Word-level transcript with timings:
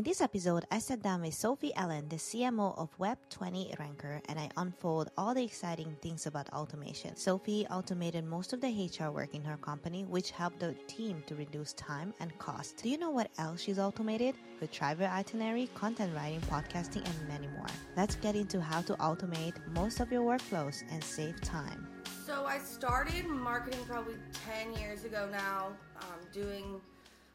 In 0.00 0.04
this 0.04 0.22
episode, 0.22 0.64
I 0.70 0.78
sat 0.78 1.02
down 1.02 1.20
with 1.20 1.34
Sophie 1.34 1.74
Allen, 1.74 2.08
the 2.08 2.16
CMO 2.16 2.74
of 2.78 2.88
Web20 2.98 3.78
Ranker, 3.78 4.22
and 4.30 4.38
I 4.38 4.48
unfold 4.56 5.10
all 5.18 5.34
the 5.34 5.44
exciting 5.44 5.94
things 6.00 6.24
about 6.24 6.48
automation. 6.54 7.14
Sophie 7.16 7.66
automated 7.66 8.24
most 8.24 8.54
of 8.54 8.62
the 8.62 8.68
HR 8.88 9.10
work 9.10 9.34
in 9.34 9.44
her 9.44 9.58
company, 9.58 10.06
which 10.06 10.30
helped 10.30 10.60
the 10.60 10.74
team 10.86 11.22
to 11.26 11.34
reduce 11.34 11.74
time 11.74 12.14
and 12.18 12.32
cost. 12.38 12.82
Do 12.82 12.88
you 12.88 12.96
know 12.96 13.10
what 13.10 13.30
else 13.36 13.60
she's 13.60 13.78
automated? 13.78 14.36
Her 14.58 14.68
travel 14.68 15.06
itinerary, 15.06 15.68
content 15.74 16.14
writing, 16.16 16.40
podcasting, 16.48 17.04
and 17.04 17.28
many 17.28 17.48
more. 17.48 17.66
Let's 17.94 18.14
get 18.14 18.36
into 18.36 18.58
how 18.58 18.80
to 18.80 18.94
automate 18.94 19.56
most 19.74 20.00
of 20.00 20.10
your 20.10 20.22
workflows 20.22 20.82
and 20.90 21.04
save 21.04 21.38
time. 21.42 21.86
So 22.24 22.46
I 22.46 22.56
started 22.56 23.26
marketing 23.26 23.80
probably 23.86 24.14
10 24.48 24.80
years 24.80 25.04
ago 25.04 25.28
now, 25.30 25.72
um, 26.00 26.20
doing 26.32 26.80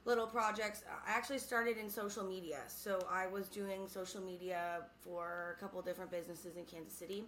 little 0.06 0.28
projects. 0.28 0.84
I 1.08 1.12
actually 1.12 1.40
started 1.40 1.78
in 1.78 1.90
social 1.90 2.24
media. 2.24 2.60
So 2.68 3.06
I 3.12 3.28
was 3.28 3.48
doing 3.48 3.88
social 3.88 4.22
media 4.22 4.84
for 5.02 5.56
a 5.58 5.60
couple 5.60 5.82
different 5.82 6.12
businesses 6.12 6.58
in 6.58 6.66
Kansas 6.66 6.94
City, 6.94 7.26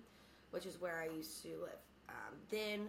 which 0.51 0.65
is 0.65 0.79
where 0.79 0.99
I 0.99 1.13
used 1.13 1.41
to 1.43 1.49
live. 1.49 1.81
Um, 2.09 2.35
then 2.49 2.87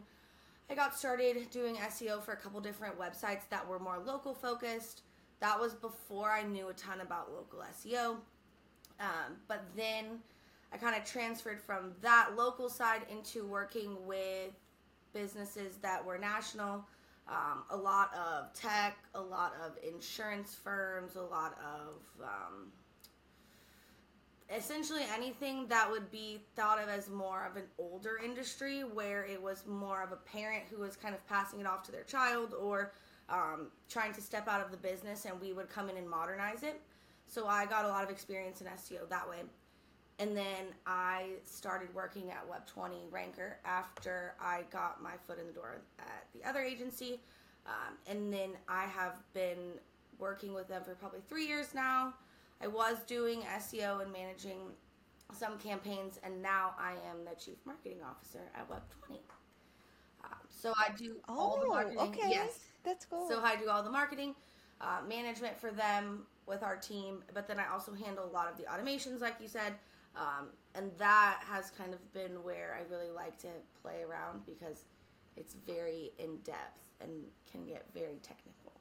I 0.71 0.75
got 0.75 0.97
started 0.97 1.51
doing 1.51 1.77
SEO 1.77 2.23
for 2.23 2.33
a 2.33 2.37
couple 2.37 2.61
different 2.61 2.99
websites 2.99 3.49
that 3.51 3.67
were 3.67 3.79
more 3.79 3.99
local 4.05 4.35
focused. 4.35 5.03
That 5.41 5.59
was 5.59 5.75
before 5.75 6.31
I 6.31 6.43
knew 6.43 6.69
a 6.69 6.75
ton 6.75 7.01
about 7.01 7.33
local 7.33 7.61
SEO. 7.61 8.17
Um, 9.01 9.37
but 9.47 9.65
then 9.75 10.19
I 10.73 10.77
kind 10.77 10.97
of 10.97 11.05
transferred 11.05 11.61
from 11.61 11.93
that 12.03 12.31
local 12.37 12.69
side 12.69 13.03
into 13.11 13.47
working 13.47 13.97
with 14.07 14.51
businesses 15.15 15.77
that 15.79 16.05
were 16.05 16.19
national 16.19 16.85
um, 17.29 17.63
a 17.71 17.77
lot 17.77 18.11
of 18.15 18.53
tech, 18.55 18.99
a 19.15 19.21
lot 19.21 19.53
of 19.65 19.73
insurance 19.87 20.55
firms, 20.55 21.17
a 21.17 21.23
lot 21.23 21.59
of 21.63 21.95
um, 22.23 22.73
essentially 24.55 25.03
anything 25.15 25.67
that 25.69 25.91
would 25.91 26.11
be 26.11 26.41
thought 26.57 26.83
of 26.83 26.89
as 26.89 27.11
more 27.11 27.47
of 27.47 27.57
an 27.57 27.65
older 27.79 28.19
industry 28.25 28.81
where 28.81 29.25
it 29.27 29.41
was 29.41 29.67
more 29.67 30.03
of 30.03 30.13
a 30.13 30.17
parent 30.17 30.65
who 30.71 30.79
was 30.81 30.97
kind 30.97 31.15
of 31.15 31.27
passing 31.29 31.61
it 31.61 31.67
off 31.67 31.83
to 31.83 31.93
their 31.93 32.05
child 32.05 32.55
or 32.59 32.93
um, 33.29 33.69
trying 33.91 34.15
to 34.15 34.23
step 34.23 34.49
out 34.49 34.65
of 34.65 34.71
the 34.71 34.77
business 34.79 35.27
and 35.27 35.39
we 35.41 35.53
would 35.53 35.69
come 35.69 35.91
in 35.91 35.97
and 35.97 36.09
modernize 36.09 36.63
it. 36.63 36.81
So 37.27 37.47
I 37.47 37.67
got 37.67 37.85
a 37.85 37.89
lot 37.89 38.05
of 38.05 38.11
experience 38.11 38.63
in 38.63 38.67
SEO 38.69 39.07
that 39.11 39.29
way. 39.29 39.43
And 40.19 40.37
then 40.37 40.67
I 40.87 41.27
started 41.45 41.95
working 41.95 42.31
at 42.31 42.45
Web20 42.49 43.13
Ranker 43.13 43.59
after 43.65 44.35
I 44.41 44.63
got 44.71 45.01
my 45.01 45.13
foot 45.27 45.39
in 45.39 45.47
the 45.47 45.53
door 45.53 45.81
at 46.01 46.27
the 46.35 46.49
other 46.49 46.61
agency. 46.61 47.21
Um, 47.67 47.95
and 48.07 48.33
then 48.33 48.51
I 48.69 48.85
have 48.87 49.21
been 49.33 49.79
working 50.19 50.55
with 50.55 50.69
them 50.69 50.83
for 50.85 50.95
probably 50.95 51.21
three 51.29 51.47
years 51.47 51.75
now. 51.75 52.15
I 52.61 52.67
was 52.67 52.97
doing 53.07 53.43
SEO 53.43 54.03
and 54.03 54.13
managing 54.13 54.59
some 55.33 55.59
campaigns, 55.59 56.19
and 56.25 56.43
now 56.43 56.75
I 56.79 56.93
am 57.11 57.25
the 57.25 57.39
chief 57.39 57.59
marketing 57.65 57.99
officer 58.05 58.41
at 58.55 58.69
Web20. 58.69 59.19
Um, 60.25 60.31
so 60.49 60.73
I 60.77 60.91
do 60.97 61.17
oh, 61.29 61.39
all 61.39 61.61
the 61.61 61.67
oh, 61.67 61.69
marketing. 61.69 61.99
Okay. 61.99 62.31
Yes, 62.31 62.59
that's 62.85 63.05
cool. 63.05 63.29
So 63.29 63.41
I 63.43 63.57
do 63.57 63.69
all 63.69 63.83
the 63.83 63.91
marketing, 63.91 64.35
uh, 64.81 65.01
management 65.09 65.61
for 65.61 65.71
them 65.71 66.23
with 66.47 66.63
our 66.63 66.77
team, 66.77 67.23
but 67.35 67.47
then 67.47 67.61
I 67.61 67.73
also 67.73 67.93
handle 67.93 68.25
a 68.25 68.33
lot 68.33 68.51
of 68.51 68.57
the 68.57 68.65
automations, 68.65 69.21
like 69.21 69.37
you 69.41 69.49
said. 69.49 69.75
Um, 70.17 70.49
and 70.75 70.91
that 70.99 71.41
has 71.49 71.71
kind 71.71 71.95
of 71.95 72.13
been 72.13 72.43
where 72.43 72.79
I 72.79 72.91
really 72.93 73.11
like 73.11 73.39
to 73.39 73.49
play 73.83 74.03
around 74.03 74.45
because 74.47 74.85
it's 75.37 75.55
very 75.67 76.13
in 76.19 76.39
depth 76.39 76.81
and 77.01 77.11
can 77.51 77.65
get 77.65 77.85
very 77.95 78.19
technical. 78.23 78.73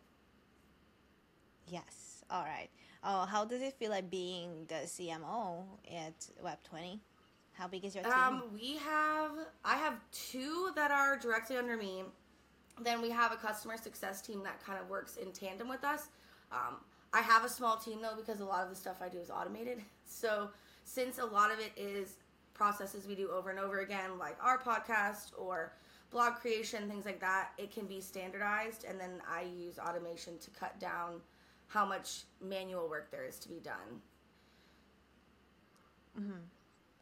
Yes. 1.67 2.23
All 2.29 2.43
right. 2.43 2.69
Oh, 3.03 3.25
how 3.25 3.45
does 3.45 3.61
it 3.61 3.73
feel 3.73 3.91
like 3.91 4.09
being 4.09 4.65
the 4.67 4.85
CMO 4.85 5.63
at 5.91 6.27
Web20? 6.43 6.99
How 7.53 7.67
big 7.67 7.85
is 7.85 7.95
your 7.95 8.03
team? 8.03 8.13
Um, 8.13 8.43
we 8.53 8.77
have 8.77 9.31
I 9.65 9.77
have 9.77 9.95
two 10.11 10.71
that 10.75 10.91
are 10.91 11.17
directly 11.17 11.57
under 11.57 11.75
me. 11.75 12.03
Then 12.81 13.01
we 13.01 13.09
have 13.09 13.31
a 13.31 13.35
customer 13.35 13.77
success 13.77 14.21
team 14.21 14.43
that 14.43 14.63
kind 14.63 14.79
of 14.79 14.89
works 14.89 15.17
in 15.17 15.31
tandem 15.31 15.67
with 15.67 15.83
us. 15.83 16.09
Um, 16.51 16.75
I 17.13 17.21
have 17.21 17.43
a 17.43 17.49
small 17.49 17.77
team 17.77 18.01
though 18.01 18.15
because 18.15 18.41
a 18.41 18.45
lot 18.45 18.63
of 18.63 18.69
the 18.69 18.75
stuff 18.75 18.97
I 19.01 19.09
do 19.09 19.19
is 19.19 19.29
automated. 19.29 19.81
So 20.09 20.49
since 20.87 21.19
a 21.19 21.25
lot 21.25 21.51
of 21.51 21.59
it 21.59 21.73
is 21.75 22.15
processes 22.53 23.05
we 23.07 23.13
do 23.13 23.29
over 23.29 23.49
and 23.49 23.59
over 23.59 23.79
again, 23.79 24.17
like 24.17 24.37
our 24.41 24.57
podcast 24.57 25.31
or 25.37 25.73
blog 26.11 26.35
creation, 26.35 26.89
things 26.89 27.05
like 27.05 27.19
that, 27.19 27.49
it 27.57 27.71
can 27.71 27.85
be 27.85 27.99
standardized. 27.99 28.85
And 28.87 28.97
then 28.99 29.21
I 29.29 29.41
use 29.41 29.77
automation 29.77 30.37
to 30.39 30.49
cut 30.51 30.79
down 30.79 31.21
how 31.67 31.85
much 31.85 32.23
manual 32.41 32.89
work 32.89 33.11
there 33.11 33.25
is 33.25 33.37
to 33.39 33.49
be 33.49 33.59
done. 33.59 34.01
Mm-hmm. 36.19 36.39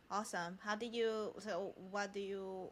Awesome. 0.09 0.57
How 0.63 0.75
do 0.75 0.87
you, 0.87 1.33
so 1.37 1.73
what 1.91 2.11
do 2.11 2.19
you 2.19 2.69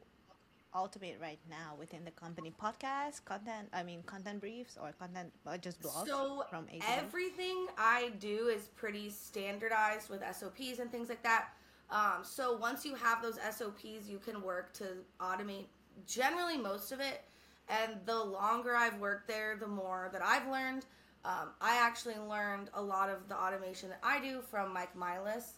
automate 0.76 1.20
right 1.22 1.40
now 1.50 1.76
within 1.78 2.04
the 2.06 2.12
company. 2.12 2.54
Podcast 2.62 3.26
content 3.26 3.70
i 3.74 3.84
mean 3.84 4.04
content 4.04 4.40
briefs 4.40 4.78
or 4.82 4.92
content 5.00 5.32
or 5.46 5.58
just 5.58 5.82
blogs 5.82 6.08
so 6.08 6.44
from 6.50 6.66
everything 6.88 7.68
i 7.78 8.12
do 8.20 8.48
is 8.48 8.68
pretty 8.76 9.10
standardized 9.10 10.10
with 10.10 10.22
sops 10.22 10.80
and 10.80 10.92
things 10.92 11.10
like 11.10 11.24
that. 11.24 11.50
Um, 11.90 12.24
so 12.24 12.58
once 12.58 12.86
you 12.86 12.96
have 12.96 13.22
those 13.22 13.36
sops 13.36 13.84
you 14.10 14.20
can 14.20 14.42
work 14.42 14.74
to 14.74 14.86
automate 15.20 15.66
generally 16.08 16.58
most 16.58 16.92
of 16.92 17.00
it. 17.00 17.24
And 17.70 17.98
the 18.06 18.24
longer 18.24 18.76
i've 18.76 19.00
worked 19.00 19.28
there 19.28 19.56
the 19.60 19.68
more 19.68 20.10
that 20.14 20.22
i've 20.22 20.48
learned. 20.48 20.86
Um, 21.26 21.50
i 21.62 21.78
actually 21.78 22.18
learned 22.18 22.70
a 22.74 22.82
lot 22.82 23.10
of 23.10 23.30
the 23.30 23.36
automation 23.36 23.90
that 23.90 24.00
i 24.04 24.20
do 24.20 24.42
from 24.42 24.74
mike 24.74 24.94
milas 24.94 25.54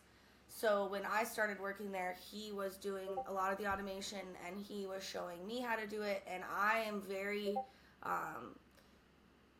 so 0.55 0.87
when 0.87 1.01
I 1.05 1.25
started 1.25 1.59
working 1.59 1.91
there, 1.91 2.15
he 2.31 2.53
was 2.53 2.77
doing 2.77 3.09
a 3.27 3.33
lot 3.33 3.51
of 3.51 3.57
the 3.57 3.69
automation 3.69 4.21
and 4.47 4.57
he 4.57 4.85
was 4.85 5.03
showing 5.03 5.45
me 5.45 5.59
how 5.59 5.75
to 5.75 5.85
do 5.85 6.01
it. 6.01 6.23
And 6.33 6.43
I 6.49 6.79
am 6.87 7.01
very 7.01 7.53
um, 8.03 8.55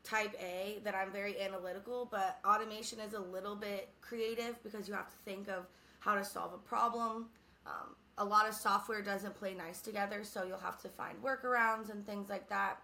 type 0.06 0.34
A, 0.42 0.80
that 0.86 0.96
I'm 0.96 1.12
very 1.12 1.42
analytical, 1.42 2.08
but 2.10 2.40
automation 2.48 3.02
is 3.02 3.14
a 3.14 3.20
little 3.20 3.58
bit 3.58 3.90
creative 4.00 4.64
because 4.64 4.88
you 4.88 4.94
have 4.94 5.10
to 5.10 5.18
think 5.26 5.50
of 5.50 5.66
how 6.00 6.16
to 6.16 6.24
solve 6.24 6.54
a 6.54 6.58
problem. 6.58 7.26
Um, 7.68 7.98
a 8.18 8.24
lot 8.24 8.48
of 8.48 8.54
software 8.54 9.02
doesn't 9.02 9.36
play 9.36 9.54
nice 9.54 9.82
together, 9.82 10.24
so 10.24 10.46
you'll 10.46 10.58
have 10.60 10.82
to 10.84 10.88
find 10.88 11.22
workarounds 11.22 11.90
and 11.92 12.06
things 12.06 12.30
like 12.30 12.48
that. 12.48 12.82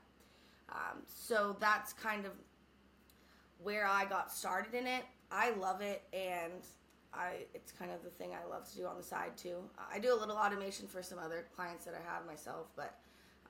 Um, 0.70 1.04
so 1.08 1.56
that's 1.62 1.94
kind 1.94 2.26
of 2.26 2.34
where 3.64 3.88
I 3.88 4.04
got 4.04 4.34
started 4.34 4.74
in 4.74 4.86
it. 4.86 5.06
I 5.32 5.52
love 5.52 5.80
it 5.80 6.04
and 6.12 6.62
I 7.14 7.46
it's 7.54 7.72
kind 7.72 7.92
of 7.92 8.04
the 8.04 8.10
thing 8.10 8.32
I 8.34 8.50
love 8.50 8.70
to 8.72 8.78
do 8.78 8.86
on 8.86 8.98
the 8.98 9.04
side 9.04 9.38
too. 9.38 9.58
I 9.92 10.00
do 10.00 10.14
a 10.14 10.18
little 10.18 10.38
automation 10.38 10.88
for 10.88 11.04
some 11.04 11.20
other 11.20 11.46
clients 11.56 11.86
that 11.86 11.94
I 11.94 12.14
have 12.14 12.26
myself, 12.26 12.68
but 12.76 12.96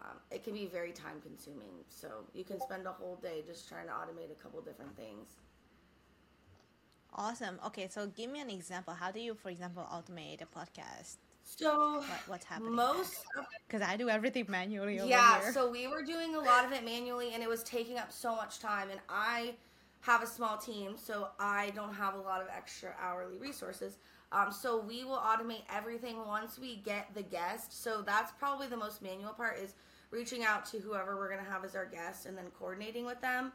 um, 0.02 0.18
it 0.32 0.44
can 0.44 0.54
be 0.54 0.66
very 0.66 0.92
time 0.92 1.22
consuming. 1.22 1.84
So 1.90 2.08
you 2.34 2.44
can 2.44 2.60
spend 2.60 2.88
a 2.88 2.92
whole 2.92 3.18
day 3.22 3.44
just 3.46 3.70
trying 3.70 3.88
to 3.88 3.94
automate 3.94 4.32
a 4.32 4.42
couple 4.42 4.62
different 4.62 4.96
things. 4.96 5.30
Awesome. 7.14 7.60
Okay, 7.68 7.88
so 7.90 8.08
give 8.08 8.32
me 8.32 8.40
an 8.40 8.50
example. 8.50 8.94
How 8.94 9.12
do 9.12 9.20
you, 9.20 9.36
for 9.36 9.50
example, 9.50 9.86
automate 9.92 10.42
a 10.42 10.46
podcast? 10.46 11.18
So 11.44 11.96
what, 11.98 12.06
what's 12.28 12.46
happening? 12.46 12.76
Most 12.76 13.26
because 13.68 13.86
I 13.86 13.98
do 13.98 14.10
everything 14.10 14.46
manually. 14.48 15.02
yeah, 15.06 15.52
so 15.52 15.70
we 15.70 15.88
were 15.88 16.04
doing 16.04 16.36
a 16.36 16.40
lot 16.40 16.66
of 16.66 16.72
it 16.72 16.86
manually, 16.86 17.34
and 17.34 17.44
it 17.44 17.50
was 17.50 17.64
taking 17.64 17.98
up 17.98 18.12
so 18.12 18.36
much 18.36 18.60
time, 18.60 18.90
and 18.90 19.00
I 19.10 19.56
have 20.02 20.24
a 20.24 20.28
small 20.28 20.58
team, 20.58 20.96
so 20.98 21.30
I 21.40 21.72
don't 21.76 21.94
have 21.94 22.16
a 22.16 22.20
lot 22.20 22.42
of 22.42 22.48
extra 22.56 22.96
hourly 23.00 23.38
resources. 23.38 23.98
Um, 24.32 24.52
so 24.52 24.80
we 24.80 25.04
will 25.04 25.18
automate 25.18 25.64
everything 25.74 26.26
once 26.26 26.58
we 26.58 26.78
get 26.78 27.14
the 27.14 27.22
guest. 27.22 27.84
So 27.84 28.02
that's 28.02 28.32
probably 28.32 28.68
the 28.68 28.78
most 28.78 29.02
manual 29.02 29.34
part 29.34 29.60
is 29.60 29.76
reaching 30.10 30.44
out 30.44 30.66
to 30.68 30.80
whoever 30.80 31.18
we're 31.18 31.30
gonna 31.30 31.50
have 31.50 31.64
as 31.64 31.76
our 31.76 31.86
guest 31.86 32.26
and 32.26 32.38
then 32.38 32.46
coordinating 32.58 33.06
with 33.06 33.22
them. 33.22 33.52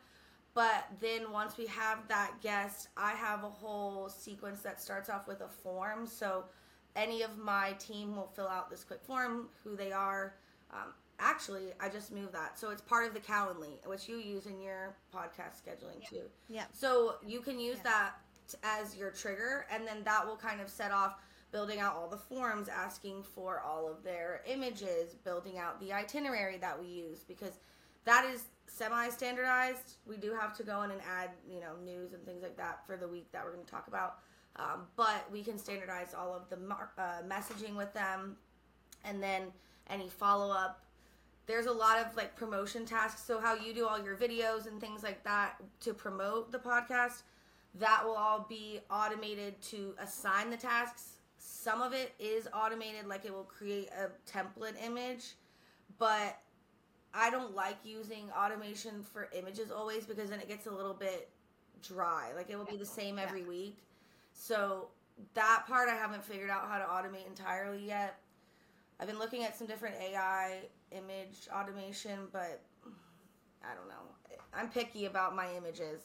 But 0.54 0.86
then 1.00 1.32
once 1.32 1.58
we 1.58 1.66
have 1.66 2.06
that 2.08 2.32
guest, 2.42 2.88
I 2.96 3.10
have 3.12 3.44
a 3.44 3.48
whole 3.48 4.08
sequence 4.08 4.60
that 4.60 4.80
starts 4.80 5.10
off 5.10 5.28
with 5.28 5.40
a 5.40 5.48
form. 5.48 6.06
So 6.06 6.44
any 6.94 7.22
of 7.22 7.36
my 7.36 7.72
team 7.72 8.16
will 8.16 8.30
fill 8.34 8.48
out 8.48 8.70
this 8.70 8.84
quick 8.84 9.02
form, 9.02 9.48
who 9.62 9.76
they 9.76 9.92
are. 9.92 10.34
Um, 10.72 10.94
actually 11.18 11.72
i 11.80 11.88
just 11.88 12.12
moved 12.12 12.32
that. 12.32 12.58
So 12.58 12.70
it's 12.70 12.82
part 12.82 13.06
of 13.06 13.14
the 13.14 13.20
calendly 13.20 13.84
which 13.84 14.08
you 14.08 14.16
use 14.16 14.46
in 14.46 14.60
your 14.60 14.96
podcast 15.14 15.62
scheduling 15.62 16.00
yeah. 16.00 16.08
too. 16.08 16.22
Yeah. 16.48 16.64
So 16.72 17.16
you 17.26 17.40
can 17.40 17.58
use 17.58 17.78
yeah. 17.78 17.90
that 17.90 18.12
as 18.62 18.96
your 18.96 19.10
trigger 19.10 19.66
and 19.70 19.86
then 19.86 20.04
that 20.04 20.26
will 20.26 20.36
kind 20.36 20.60
of 20.60 20.68
set 20.68 20.92
off 20.92 21.16
building 21.52 21.80
out 21.80 21.94
all 21.94 22.08
the 22.08 22.16
forms 22.16 22.68
asking 22.68 23.22
for 23.22 23.60
all 23.60 23.90
of 23.90 24.02
their 24.04 24.42
images 24.46 25.14
building 25.24 25.58
out 25.58 25.80
the 25.80 25.92
itinerary 25.92 26.58
that 26.58 26.78
we 26.78 26.86
use 26.86 27.24
because 27.26 27.58
that 28.04 28.24
is 28.24 28.44
semi 28.66 29.08
standardized 29.08 29.96
we 30.06 30.16
do 30.16 30.32
have 30.38 30.56
to 30.56 30.62
go 30.62 30.82
in 30.82 30.90
and 30.90 31.00
add 31.08 31.30
you 31.48 31.60
know 31.60 31.72
news 31.84 32.12
and 32.12 32.24
things 32.24 32.42
like 32.42 32.56
that 32.56 32.86
for 32.86 32.96
the 32.96 33.08
week 33.08 33.30
that 33.32 33.44
we're 33.44 33.52
going 33.52 33.64
to 33.64 33.70
talk 33.70 33.88
about. 33.88 34.18
Um, 34.56 34.86
but 34.96 35.30
we 35.30 35.42
can 35.42 35.58
standardize 35.58 36.14
all 36.14 36.34
of 36.34 36.48
the 36.48 36.56
mar- 36.56 36.92
uh, 36.96 37.22
messaging 37.28 37.76
with 37.76 37.92
them 37.92 38.36
and 39.04 39.22
then 39.22 39.42
any 39.90 40.08
follow 40.08 40.50
up 40.50 40.85
there's 41.46 41.66
a 41.66 41.72
lot 41.72 41.98
of 41.98 42.16
like 42.16 42.36
promotion 42.36 42.84
tasks. 42.84 43.22
So 43.22 43.40
how 43.40 43.54
you 43.54 43.72
do 43.72 43.86
all 43.86 44.02
your 44.02 44.16
videos 44.16 44.66
and 44.66 44.80
things 44.80 45.02
like 45.02 45.22
that 45.24 45.56
to 45.80 45.94
promote 45.94 46.50
the 46.52 46.58
podcast, 46.58 47.22
that 47.76 48.02
will 48.04 48.14
all 48.16 48.46
be 48.48 48.80
automated 48.90 49.60
to 49.62 49.94
assign 50.00 50.50
the 50.50 50.56
tasks. 50.56 51.14
Some 51.38 51.82
of 51.82 51.92
it 51.92 52.12
is 52.18 52.48
automated, 52.52 53.06
like 53.06 53.24
it 53.24 53.32
will 53.32 53.44
create 53.44 53.88
a 53.90 54.08
template 54.30 54.74
image, 54.84 55.34
but 55.98 56.38
I 57.14 57.30
don't 57.30 57.54
like 57.54 57.76
using 57.84 58.30
automation 58.36 59.02
for 59.02 59.28
images 59.32 59.70
always 59.70 60.04
because 60.04 60.30
then 60.30 60.40
it 60.40 60.48
gets 60.48 60.66
a 60.66 60.70
little 60.70 60.94
bit 60.94 61.30
dry. 61.82 62.32
Like 62.34 62.50
it 62.50 62.56
will 62.56 62.64
be 62.64 62.76
the 62.76 62.84
same 62.86 63.18
every 63.18 63.42
Yeah. 63.42 63.48
week. 63.48 63.78
So 64.32 64.88
that 65.34 65.64
part 65.66 65.88
I 65.88 65.94
haven't 65.94 66.24
figured 66.24 66.50
out 66.50 66.68
how 66.68 66.78
to 66.78 66.84
automate 66.84 67.26
entirely 67.26 67.86
yet. 67.86 68.18
I've 68.98 69.06
been 69.06 69.18
looking 69.18 69.44
at 69.44 69.56
some 69.56 69.66
different 69.66 69.96
AI 69.96 70.62
image 70.90 71.48
automation, 71.52 72.28
but 72.32 72.60
I 73.62 73.74
don't 73.74 73.88
know. 73.88 74.38
I'm 74.54 74.68
picky 74.68 75.06
about 75.06 75.34
my 75.34 75.52
images 75.56 76.02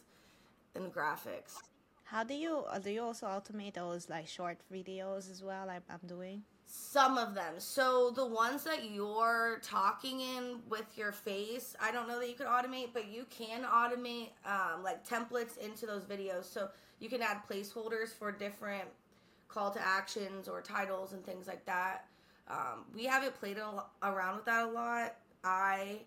and 0.75 0.93
graphics. 0.93 1.57
How 2.03 2.23
do 2.23 2.33
you 2.33 2.65
uh, 2.69 2.79
do 2.79 2.91
you 2.91 3.03
also 3.03 3.25
automate 3.27 3.75
those 3.75 4.09
like 4.09 4.27
short 4.27 4.57
videos 4.73 5.31
as 5.31 5.41
well? 5.41 5.67
Like 5.67 5.83
I'm 5.89 6.05
doing. 6.07 6.43
Some 6.65 7.17
of 7.17 7.35
them. 7.35 7.55
So 7.57 8.11
the 8.11 8.25
ones 8.25 8.63
that 8.63 8.91
you're 8.91 9.59
talking 9.61 10.21
in 10.21 10.59
with 10.69 10.97
your 10.97 11.11
face, 11.11 11.75
I 11.81 11.91
don't 11.91 12.07
know 12.07 12.19
that 12.19 12.29
you 12.29 12.35
could 12.35 12.47
automate, 12.47 12.89
but 12.93 13.07
you 13.09 13.25
can 13.29 13.63
automate 13.63 14.29
um, 14.45 14.81
like 14.81 15.07
templates 15.07 15.57
into 15.57 15.85
those 15.85 16.03
videos. 16.03 16.45
So 16.45 16.69
you 16.99 17.09
can 17.09 17.21
add 17.21 17.41
placeholders 17.49 18.09
for 18.17 18.31
different 18.31 18.85
call 19.49 19.71
to 19.71 19.85
actions 19.85 20.47
or 20.47 20.61
titles 20.61 21.11
and 21.13 21.25
things 21.25 21.47
like 21.47 21.65
that. 21.65 22.05
Um, 22.51 22.85
we 22.93 23.05
haven't 23.05 23.39
played 23.39 23.57
a 23.57 23.85
around 24.03 24.35
with 24.35 24.45
that 24.45 24.67
a 24.67 24.71
lot. 24.71 25.15
I 25.43 26.01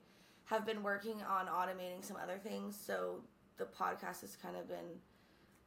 have 0.45 0.67
been 0.67 0.83
working 0.83 1.23
on 1.23 1.47
automating 1.47 2.05
some 2.05 2.19
other 2.23 2.39
things, 2.39 2.77
so 2.77 3.21
the 3.57 3.65
podcast 3.65 4.21
has 4.21 4.37
kind 4.41 4.57
of 4.57 4.69
been 4.69 5.01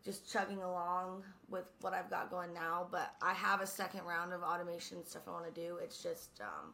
just 0.06 0.31
chugging 0.31 0.62
along 0.62 1.24
with 1.50 1.71
what 1.81 1.94
I've 1.94 2.09
got 2.09 2.29
going 2.29 2.53
now. 2.53 2.88
But 2.91 3.15
I 3.21 3.33
have 3.33 3.62
a 3.62 3.68
second 3.68 4.01
round 4.06 4.33
of 4.33 4.44
automation 4.44 5.03
stuff 5.06 5.24
I 5.27 5.31
want 5.31 5.53
to 5.53 5.62
do. 5.62 5.77
It's 5.83 6.03
just, 6.03 6.39
um, 6.41 6.74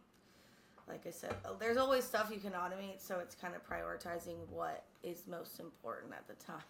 like 0.88 1.08
I 1.08 1.12
said, 1.12 1.34
uh, 1.46 1.54
there's 1.58 1.78
always 1.78 2.04
stuff 2.04 2.30
you 2.32 2.40
can 2.40 2.52
automate, 2.52 3.00
so 3.00 3.20
it's 3.20 3.36
kind 3.36 3.54
of 3.56 3.66
prioritizing 3.66 4.36
what 4.50 4.84
is 5.02 5.24
most 5.28 5.60
important 5.62 6.14
at 6.14 6.28
the 6.28 6.36
time. 6.44 6.62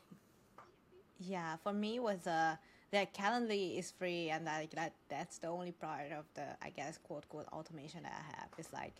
Yeah, 1.19 1.55
for 1.63 1.73
me 1.73 1.99
was 1.99 2.27
uh 2.27 2.57
the 2.93 3.07
Calendly 3.17 3.79
is 3.79 3.91
free 3.91 4.29
and 4.29 4.45
like 4.45 4.69
that 4.75 4.93
that's 5.09 5.39
the 5.39 5.47
only 5.47 5.71
part 5.71 6.11
of 6.11 6.25
the 6.35 6.45
I 6.61 6.69
guess 6.69 6.99
quote 6.99 7.27
quote 7.27 7.47
automation 7.51 8.03
that 8.03 8.13
I 8.13 8.37
have. 8.37 8.49
It's 8.57 8.71
like 8.71 8.93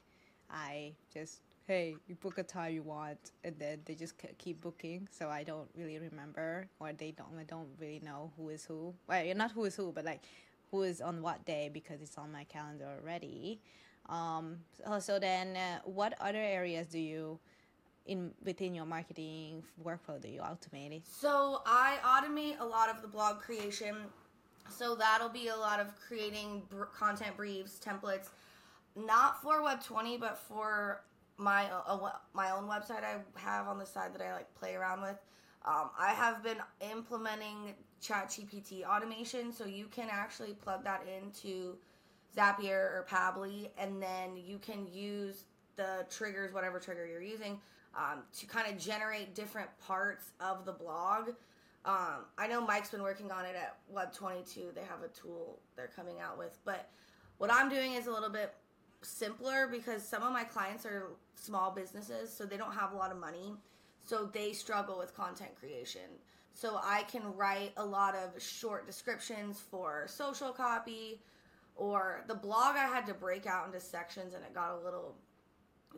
I 0.49 0.93
just 1.13 1.41
hey 1.67 1.95
you 2.07 2.15
book 2.15 2.39
a 2.39 2.43
time 2.43 2.73
you 2.73 2.81
want 2.81 3.31
and 3.43 3.55
then 3.59 3.79
they 3.85 3.93
just 3.93 4.15
keep 4.39 4.61
booking 4.61 5.07
so 5.11 5.29
I 5.29 5.43
don't 5.43 5.69
really 5.77 5.99
remember 5.99 6.67
or 6.79 6.91
they 6.91 7.11
don't 7.11 7.37
I 7.39 7.43
don't 7.43 7.69
really 7.79 8.01
know 8.03 8.31
who 8.35 8.49
is 8.49 8.65
who. 8.65 8.95
Well, 9.07 9.23
not 9.35 9.51
who 9.51 9.63
is 9.65 9.75
who, 9.75 9.91
but 9.91 10.05
like 10.05 10.21
who 10.71 10.81
is 10.81 10.99
on 10.99 11.21
what 11.21 11.45
day 11.45 11.69
because 11.71 12.01
it's 12.01 12.17
on 12.17 12.31
my 12.31 12.45
calendar 12.45 12.87
already. 12.99 13.59
Um, 14.09 14.57
so, 14.83 14.99
so 14.99 15.19
then, 15.19 15.55
uh, 15.55 15.79
what 15.85 16.13
other 16.19 16.39
areas 16.39 16.87
do 16.87 16.99
you, 16.99 17.39
in 18.05 18.31
within 18.43 18.75
your 18.75 18.85
marketing 18.85 19.63
workflow, 19.83 20.21
do 20.21 20.27
you 20.27 20.41
automate? 20.41 21.01
So 21.05 21.61
I 21.65 21.97
automate 22.03 22.59
a 22.59 22.65
lot 22.65 22.89
of 22.89 23.01
the 23.01 23.07
blog 23.07 23.39
creation. 23.39 23.95
So 24.69 24.95
that'll 24.95 25.29
be 25.29 25.49
a 25.49 25.55
lot 25.55 25.79
of 25.79 25.93
creating 26.07 26.63
br- 26.69 26.85
content 26.85 27.35
briefs, 27.35 27.79
templates, 27.83 28.29
not 28.95 29.41
for 29.41 29.61
Web20, 29.61 30.19
but 30.19 30.37
for 30.37 31.01
my 31.37 31.65
uh, 31.65 32.11
my 32.33 32.51
own 32.51 32.65
website 32.65 33.03
I 33.03 33.17
have 33.35 33.67
on 33.67 33.77
the 33.77 33.85
side 33.85 34.13
that 34.13 34.21
I 34.21 34.33
like 34.33 34.53
play 34.55 34.75
around 34.75 35.01
with. 35.01 35.17
Um, 35.65 35.89
I 35.97 36.13
have 36.13 36.43
been 36.43 36.57
implementing 36.91 37.73
ChatGPT 38.01 38.83
automation, 38.83 39.53
so 39.53 39.65
you 39.65 39.85
can 39.85 40.09
actually 40.11 40.53
plug 40.53 40.83
that 40.83 41.05
into 41.07 41.77
Zapier 42.35 42.73
or 42.73 43.05
Pabbly, 43.09 43.69
and 43.77 44.01
then 44.01 44.35
you 44.35 44.57
can 44.57 44.87
use 44.91 45.45
the 45.77 46.05
triggers, 46.09 46.53
whatever 46.53 46.79
trigger 46.79 47.05
you're 47.05 47.21
using, 47.21 47.59
um, 47.95 48.23
to 48.37 48.45
kind 48.45 48.71
of 48.71 48.79
generate 48.79 49.35
different 49.35 49.69
parts 49.85 50.31
of 50.39 50.65
the 50.65 50.71
blog. 50.71 51.29
Um, 51.85 52.25
I 52.37 52.47
know 52.47 52.65
Mike's 52.65 52.89
been 52.89 53.03
working 53.03 53.31
on 53.31 53.45
it 53.45 53.55
at 53.55 53.77
Web22. 53.93 54.73
They 54.73 54.81
have 54.81 55.03
a 55.03 55.09
tool 55.09 55.59
they're 55.75 55.91
coming 55.95 56.19
out 56.19 56.37
with, 56.37 56.57
but 56.65 56.89
what 57.37 57.51
I'm 57.51 57.69
doing 57.69 57.93
is 57.93 58.07
a 58.07 58.11
little 58.11 58.29
bit 58.29 58.53
simpler 59.01 59.67
because 59.69 60.01
some 60.01 60.23
of 60.23 60.31
my 60.31 60.43
clients 60.43 60.85
are 60.85 61.07
small 61.35 61.71
businesses, 61.71 62.33
so 62.33 62.45
they 62.45 62.57
don't 62.57 62.73
have 62.73 62.93
a 62.93 62.95
lot 62.95 63.11
of 63.11 63.17
money, 63.17 63.53
so 64.05 64.29
they 64.31 64.53
struggle 64.53 64.97
with 64.97 65.15
content 65.15 65.51
creation. 65.59 66.01
So 66.53 66.79
I 66.81 67.03
can 67.03 67.35
write 67.35 67.73
a 67.77 67.85
lot 67.85 68.15
of 68.15 68.41
short 68.41 68.85
descriptions 68.85 69.59
for 69.59 70.05
social 70.07 70.51
copy, 70.51 71.19
or 71.75 72.23
the 72.27 72.35
blog 72.35 72.75
I 72.75 72.85
had 72.87 73.05
to 73.07 73.13
break 73.13 73.47
out 73.47 73.65
into 73.65 73.79
sections 73.79 74.33
and 74.33 74.43
it 74.43 74.53
got 74.53 74.71
a 74.71 74.85
little 74.85 75.15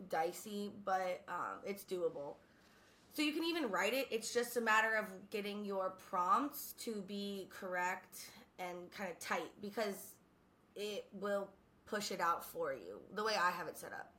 dicey, 0.08 0.72
but 0.84 1.22
um, 1.28 1.58
it's 1.64 1.84
doable. 1.84 2.34
So 3.12 3.22
you 3.22 3.32
can 3.32 3.44
even 3.44 3.70
write 3.70 3.94
it. 3.94 4.06
It's 4.10 4.32
just 4.32 4.56
a 4.56 4.60
matter 4.60 4.94
of 4.94 5.06
getting 5.30 5.64
your 5.64 5.94
prompts 6.10 6.74
to 6.80 7.02
be 7.08 7.48
correct 7.50 8.30
and 8.58 8.90
kind 8.96 9.10
of 9.10 9.18
tight 9.18 9.50
because 9.62 10.14
it 10.74 11.06
will 11.12 11.48
push 11.86 12.10
it 12.10 12.20
out 12.20 12.44
for 12.44 12.72
you 12.72 13.00
the 13.14 13.24
way 13.24 13.32
I 13.40 13.50
have 13.50 13.68
it 13.68 13.78
set 13.78 13.92
up. 13.92 14.12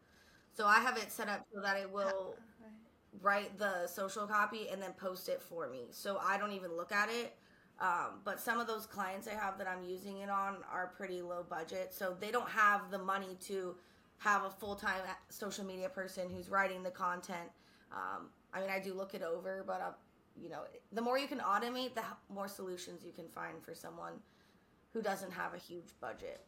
So 0.53 0.65
I 0.65 0.79
have 0.79 0.97
it 0.97 1.12
set 1.12 1.29
up 1.29 1.45
so 1.53 1.62
that 1.62 1.77
it 1.77 1.91
will 1.91 2.35
write 3.21 3.57
the 3.59 3.88
social 3.88 4.25
copy 4.25 4.68
and 4.71 4.81
then 4.81 4.94
post 4.94 5.29
it 5.29 5.41
for 5.41 5.69
me. 5.69 5.85
So 5.91 6.19
I 6.24 6.38
don't 6.38 6.51
even 6.51 6.75
look 6.75 6.91
at 6.91 7.09
it. 7.09 7.35
Um, 7.79 8.21
but 8.24 8.39
some 8.39 8.59
of 8.59 8.65
those 8.65 8.88
clients 8.88 9.27
I 9.27 9.33
have 9.33 9.59
that 9.59 9.68
I'm 9.68 9.83
using 9.83 10.19
it 10.19 10.29
on 10.29 10.57
are 10.71 10.91
pretty 10.97 11.21
low 11.21 11.45
budget. 11.47 11.94
So 11.94 12.15
they 12.19 12.31
don't 12.31 12.50
have 12.50 12.89
the 12.89 12.97
money 12.97 13.38
to 13.41 13.75
have 14.19 14.44
a 14.44 14.50
full 14.50 14.75
time 14.75 15.02
social 15.30 15.66
media 15.66 15.90
person 15.90 16.30
who's 16.30 16.50
writing 16.50 16.84
the 16.84 16.92
content. 16.92 17.50
Um, 17.92 18.30
I 18.54 18.62
mean, 18.62 18.69
I 18.69 18.80
do 18.80 18.94
look 18.94 19.14
it 19.14 19.22
over, 19.22 19.64
but 19.66 19.81
uh, 19.81 19.92
you 20.36 20.50
know, 20.50 20.62
the 20.92 21.02
more 21.02 21.18
you 21.18 21.28
can 21.28 21.40
automate, 21.40 21.96
the 21.96 22.04
more 22.34 22.48
solutions 22.48 23.04
you 23.06 23.12
can 23.12 23.28
find 23.30 23.64
for 23.64 23.74
someone 23.74 24.14
who 24.94 25.02
doesn't 25.02 25.31
have 25.31 25.54
a 25.54 25.58
huge 25.58 25.94
budget. 26.02 26.42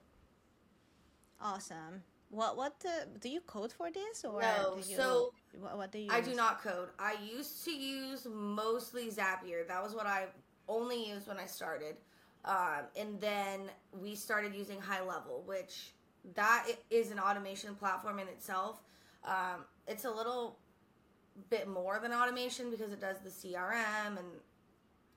Awesome. 1.41 2.03
What 2.31 2.57
what 2.57 2.75
uh, 2.85 3.05
do 3.19 3.29
you 3.29 3.41
code 3.41 3.71
for 3.71 3.89
this 3.91 4.23
or 4.23 4.41
No, 4.41 4.75
you, 4.77 4.95
so 4.95 5.33
what, 5.59 5.77
what 5.77 5.91
do 5.91 5.99
you? 5.99 6.09
I 6.11 6.21
do 6.21 6.35
not 6.35 6.61
code. 6.61 6.89
I 6.99 7.15
used 7.23 7.65
to 7.65 7.71
use 7.71 8.27
mostly 8.31 9.09
Zapier. 9.09 9.67
That 9.67 9.81
was 9.81 9.95
what 9.95 10.05
I 10.05 10.25
only 10.67 11.09
used 11.09 11.27
when 11.27 11.37
I 11.37 11.47
started. 11.47 11.95
Um, 12.45 12.83
and 12.95 13.19
then 13.19 13.71
we 13.91 14.15
started 14.15 14.53
using 14.55 14.79
High 14.79 15.01
Level, 15.01 15.43
which 15.45 15.93
that 16.35 16.67
is 16.89 17.11
an 17.11 17.19
automation 17.19 17.75
platform 17.75 18.19
in 18.19 18.27
itself. 18.27 18.81
Um, 19.23 19.65
it's 19.87 20.05
a 20.05 20.11
little 20.11 20.57
bit 21.49 21.67
more 21.67 21.99
than 22.01 22.11
automation 22.11 22.69
because 22.69 22.91
it 22.91 23.01
does 23.01 23.17
the 23.19 23.29
CRM 23.29 24.17
and 24.17 24.27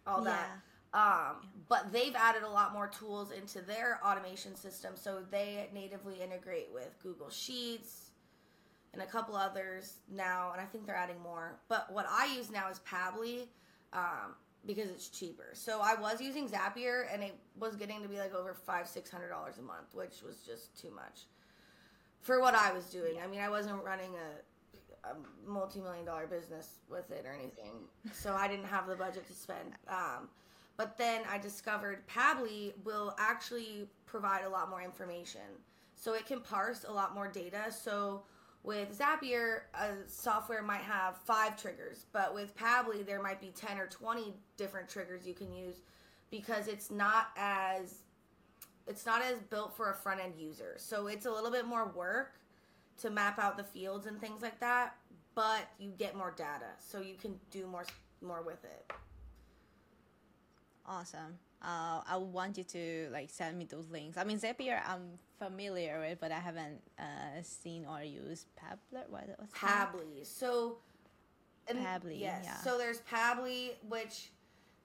all 0.07 0.23
that. 0.25 0.49
Um, 0.95 1.49
but 1.69 1.91
they've 1.93 2.15
added 2.15 2.43
a 2.43 2.49
lot 2.49 2.73
more 2.75 2.87
tools 2.87 3.31
into 3.33 3.63
their 3.63 3.99
automation 4.05 4.55
system, 4.55 4.93
so 4.95 5.23
they 5.31 5.69
natively 5.73 6.21
integrate 6.23 6.69
with 6.73 6.91
Google 7.03 7.31
Sheets 7.31 8.11
and 8.93 9.01
a 9.01 9.07
couple 9.07 9.35
others 9.35 10.01
now, 10.11 10.51
and 10.53 10.61
I 10.61 10.65
think 10.67 10.87
they're 10.87 10.95
adding 10.95 11.21
more. 11.23 11.59
But 11.69 11.91
what 11.91 12.07
I 12.11 12.35
use 12.37 12.51
now 12.51 12.69
is 12.71 12.79
Pabbly 12.81 13.47
um, 13.95 14.35
because 14.67 14.91
it's 14.91 15.09
cheaper. 15.09 15.51
So 15.55 15.81
I 15.83 15.95
was 15.95 16.21
using 16.21 16.49
Zapier, 16.49 17.05
and 17.13 17.23
it 17.23 17.35
was 17.59 17.77
getting 17.77 18.03
to 18.03 18.09
be 18.09 18.19
like 18.19 18.35
over 18.35 18.55
five, 18.55 18.87
six 18.87 19.11
hundred 19.11 19.31
dollars 19.31 19.59
a 19.59 19.63
month, 19.63 19.95
which 19.95 20.23
was 20.25 20.39
just 20.47 20.81
too 20.81 20.91
much 20.91 21.23
for 22.21 22.41
what 22.41 22.55
I 22.55 22.73
was 22.73 22.87
doing. 22.87 23.15
I 23.23 23.27
mean, 23.27 23.41
I 23.41 23.49
wasn't 23.49 23.83
running 23.85 24.13
a, 24.15 25.09
a 25.11 25.15
multi-million 25.47 26.05
dollar 26.05 26.27
business 26.27 26.79
with 26.89 27.11
it 27.11 27.25
or 27.27 27.33
anything, 27.33 27.73
so 28.13 28.35
I 28.35 28.47
didn't 28.49 28.67
have 28.67 28.87
the 28.87 28.95
budget 28.95 29.27
to 29.27 29.33
spend. 29.33 29.73
Um, 29.89 30.29
but 30.77 30.97
then 30.97 31.23
I 31.31 31.39
discovered 31.39 32.07
Pabbly 32.07 32.73
will 32.85 33.15
actually 33.19 33.89
provide 34.07 34.45
a 34.45 34.49
lot 34.49 34.71
more 34.71 34.83
information. 34.83 35.41
So 35.95 36.15
it 36.15 36.27
can 36.27 36.41
parse 36.41 36.85
a 36.89 36.93
lot 36.93 37.15
more 37.15 37.29
data. 37.29 37.71
So 37.71 38.23
with 38.65 38.97
Zapier, 38.97 39.63
a 39.75 40.09
software 40.09 40.63
might 40.63 40.83
have 40.83 41.17
five 41.19 41.61
triggers, 41.61 42.07
but 42.13 42.33
with 42.35 42.57
Pabbly, 42.57 43.05
there 43.05 43.21
might 43.21 43.41
be 43.41 43.53
10 43.57 43.79
or 43.79 43.87
20 43.87 44.35
different 44.57 44.89
triggers 44.89 45.27
you 45.27 45.35
can 45.35 45.53
use 45.53 45.77
because 46.31 46.69
it's 46.69 46.91
not 46.91 47.29
as 47.37 47.99
it's 48.87 49.07
not 49.07 49.23
as 49.23 49.39
built 49.43 49.77
for 49.77 49.91
a 49.91 49.95
front 49.95 50.21
end 50.21 50.35
user. 50.37 50.75
So 50.77 51.07
it's 51.07 51.27
a 51.27 51.31
little 51.31 51.51
bit 51.51 51.67
more 51.67 51.93
work 51.95 52.35
to 52.99 53.11
map 53.11 53.39
out 53.39 53.57
the 53.57 53.65
fields 53.65 54.07
and 54.07 54.21
things 54.21 54.43
like 54.43 54.59
that, 54.61 54.97
but 55.35 55.69
you 55.79 55.91
get 55.99 56.17
more 56.17 56.33
data. 56.37 56.71
So 56.79 57.01
you 57.01 57.15
can 57.15 57.39
do 57.51 57.67
more 57.67 57.85
more 58.21 58.43
with 58.43 58.65
it. 58.65 58.93
Awesome. 60.87 61.39
Uh, 61.63 62.01
I 62.07 62.17
want 62.17 62.59
you 62.59 62.65
to 62.65 63.09
like 63.13 63.31
send 63.31 63.57
me 63.57 63.65
those 63.65 63.89
links. 63.91 64.19
I 64.19 64.25
mean, 64.25 64.39
Zapier 64.39 64.81
I'm 64.87 65.19
familiar 65.39 66.01
with, 66.01 66.19
but 66.21 66.33
I 66.33 66.41
haven't 66.41 66.81
uh, 66.99 67.43
seen 67.43 67.87
or 67.87 68.03
used 68.03 68.49
Pabbly. 68.57 69.09
What 69.09 69.25
that? 70.19 70.27
So 70.27 70.79
and 71.69 71.79
yes. 72.19 72.43
yeah. 72.45 72.57
So 72.59 72.79
there's 72.79 73.01
Pabbly, 73.03 73.71
which 73.89 74.31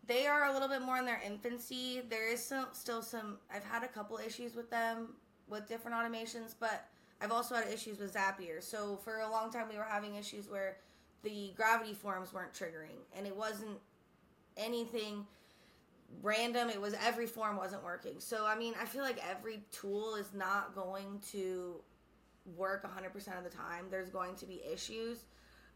they 0.05 0.27
are 0.27 0.45
a 0.45 0.53
little 0.53 0.67
bit 0.67 0.81
more 0.81 0.97
in 0.97 1.05
their 1.05 1.21
infancy. 1.25 2.01
There 2.09 2.31
is 2.31 2.43
some, 2.43 2.67
still 2.71 3.01
some. 3.01 3.37
I've 3.53 3.65
had 3.65 3.83
a 3.83 3.87
couple 3.87 4.17
issues 4.17 4.55
with 4.55 4.69
them 4.69 5.15
with 5.47 5.67
different 5.67 5.97
automations, 5.97 6.53
but 6.59 6.87
I've 7.21 7.31
also 7.31 7.55
had 7.55 7.67
issues 7.67 7.99
with 7.99 8.13
Zapier. 8.13 8.61
So 8.61 8.97
for 9.03 9.19
a 9.19 9.29
long 9.29 9.51
time, 9.51 9.67
we 9.69 9.77
were 9.77 9.83
having 9.83 10.15
issues 10.15 10.49
where 10.49 10.77
the 11.23 11.51
gravity 11.55 11.93
forms 11.93 12.33
weren't 12.33 12.53
triggering, 12.53 12.99
and 13.15 13.25
it 13.25 13.35
wasn't 13.35 13.79
anything 14.55 15.25
random. 16.21 16.69
It 16.69 16.79
was 16.81 16.93
every 17.05 17.25
form 17.27 17.57
wasn't 17.57 17.83
working. 17.83 18.19
So 18.19 18.45
I 18.45 18.55
mean, 18.57 18.73
I 18.81 18.85
feel 18.85 19.03
like 19.03 19.21
every 19.29 19.61
tool 19.71 20.15
is 20.15 20.33
not 20.33 20.75
going 20.75 21.21
to 21.31 21.75
work 22.55 22.83
100% 22.83 23.37
of 23.37 23.43
the 23.43 23.49
time. 23.49 23.85
There's 23.91 24.09
going 24.09 24.35
to 24.35 24.45
be 24.45 24.61
issues. 24.71 25.25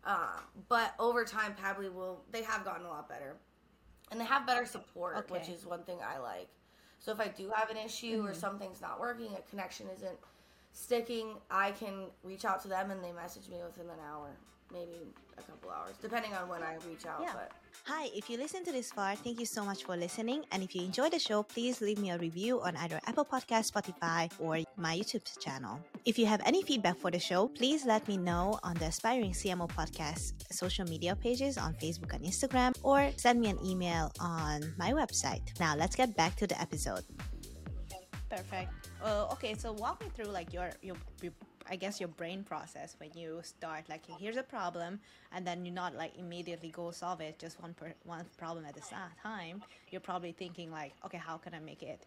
Uh, 0.06 0.40
but 0.70 0.94
over 1.00 1.24
time, 1.26 1.54
Pabbly 1.62 1.94
will, 1.94 2.24
they 2.32 2.44
have 2.44 2.66
gotten 2.66 2.86
a 2.86 2.90
lot 2.90 3.08
better. 3.10 3.36
And 4.10 4.20
they 4.20 4.26
have 4.26 4.48
better 4.48 4.66
support, 4.66 5.16
Okay. 5.18 5.34
which 5.34 5.50
is 5.50 5.66
one 5.66 5.84
thing 5.84 6.00
I 6.04 6.18
like. 6.18 6.50
So 7.00 7.12
if 7.12 7.20
I 7.20 7.28
do 7.28 7.50
have 7.54 7.70
an 7.70 7.78
issue 7.78 8.24
or 8.26 8.34
something's 8.34 8.82
not 8.82 9.00
working, 9.00 9.28
a 9.38 9.42
connection 9.50 9.88
isn't 9.96 10.18
sticking, 10.74 11.36
I 11.50 11.72
can 11.72 12.06
reach 12.24 12.46
out 12.46 12.62
to 12.64 12.68
them 12.68 12.92
and 12.92 13.04
they 13.04 13.12
message 13.12 13.48
me 13.50 13.58
within 13.66 13.86
an 13.90 14.00
hour, 14.10 14.38
maybe 14.72 15.12
a 15.38 15.42
couple 15.42 15.70
hours, 15.70 15.96
depending 16.02 16.34
on 16.34 16.48
when 16.48 16.64
I 16.64 16.76
reach 16.88 17.06
out. 17.06 17.22
Yeah. 17.22 17.34
But 17.34 17.52
Hi, 17.86 18.10
if 18.14 18.30
you 18.30 18.38
listen 18.38 18.64
to 18.66 18.72
this 18.72 18.92
far, 18.92 19.16
thank 19.16 19.40
you 19.40 19.46
so 19.46 19.66
much 19.66 19.84
for 19.84 19.98
listening. 19.98 20.46
And 20.52 20.62
if 20.62 20.76
you 20.76 20.84
enjoyed 20.84 21.14
the 21.14 21.20
show, 21.20 21.42
please 21.42 21.82
leave 21.82 21.98
me 21.98 22.12
a 22.12 22.18
review 22.18 22.62
on 22.62 22.78
either 22.78 23.02
Apple 23.08 23.26
Podcast, 23.26 23.72
Spotify, 23.72 24.30
or 24.38 24.60
my 24.78 24.98
YouTube 24.98 25.26
channel. 25.40 25.82
If 26.06 26.20
you 26.20 26.28
have 26.28 26.42
any 26.46 26.62
feedback 26.62 26.98
for 26.98 27.10
the 27.10 27.20
show, 27.20 27.48
please 27.48 27.86
let 27.86 28.08
me 28.08 28.18
know 28.18 28.60
on 28.64 28.76
the 28.76 28.86
Aspiring 28.86 29.32
CMO 29.32 29.68
Podcast 29.68 30.34
social 30.54 30.86
media 30.86 31.16
pages 31.16 31.58
on 31.58 31.74
Facebook 31.76 32.14
and 32.14 32.24
Instagram, 32.24 32.78
or 32.84 33.10
send 33.18 33.42
me 33.42 33.50
an 33.50 33.58
email 33.66 34.12
on 34.20 34.62
my 34.78 34.92
website. 34.94 35.42
Now, 35.60 35.76
let's 35.76 35.96
get 35.96 36.16
back 36.16 36.36
to 36.38 36.46
the 36.46 36.60
episode. 36.62 37.04
Perfect. 38.30 38.72
Uh, 39.04 39.28
okay, 39.34 39.56
so 39.56 39.74
walk 39.74 40.02
me 40.02 40.08
through 40.16 40.32
like 40.32 40.54
your, 40.54 40.70
your 40.82 40.96
your 41.22 41.34
I 41.70 41.76
guess 41.76 42.00
your 42.00 42.10
brain 42.10 42.44
process 42.44 42.96
when 43.00 43.12
you 43.16 43.40
start 43.44 43.88
like 43.90 44.04
here's 44.20 44.38
a 44.38 44.44
problem 44.44 45.00
and 45.32 45.46
then 45.46 45.66
you 45.66 45.72
not 45.72 45.96
like 45.96 46.18
immediately 46.18 46.70
go 46.70 46.92
solve 46.92 47.22
it 47.22 47.40
just 47.40 47.62
one 47.62 47.74
per, 47.74 47.94
one 48.04 48.26
problem 48.38 48.66
at 48.66 48.78
a 48.78 49.22
time. 49.22 49.64
You're 49.90 50.02
probably 50.02 50.32
thinking 50.32 50.72
like 50.72 50.94
okay 51.06 51.18
how 51.18 51.38
can 51.38 51.54
I 51.54 51.60
make 51.60 51.84
it 51.84 52.06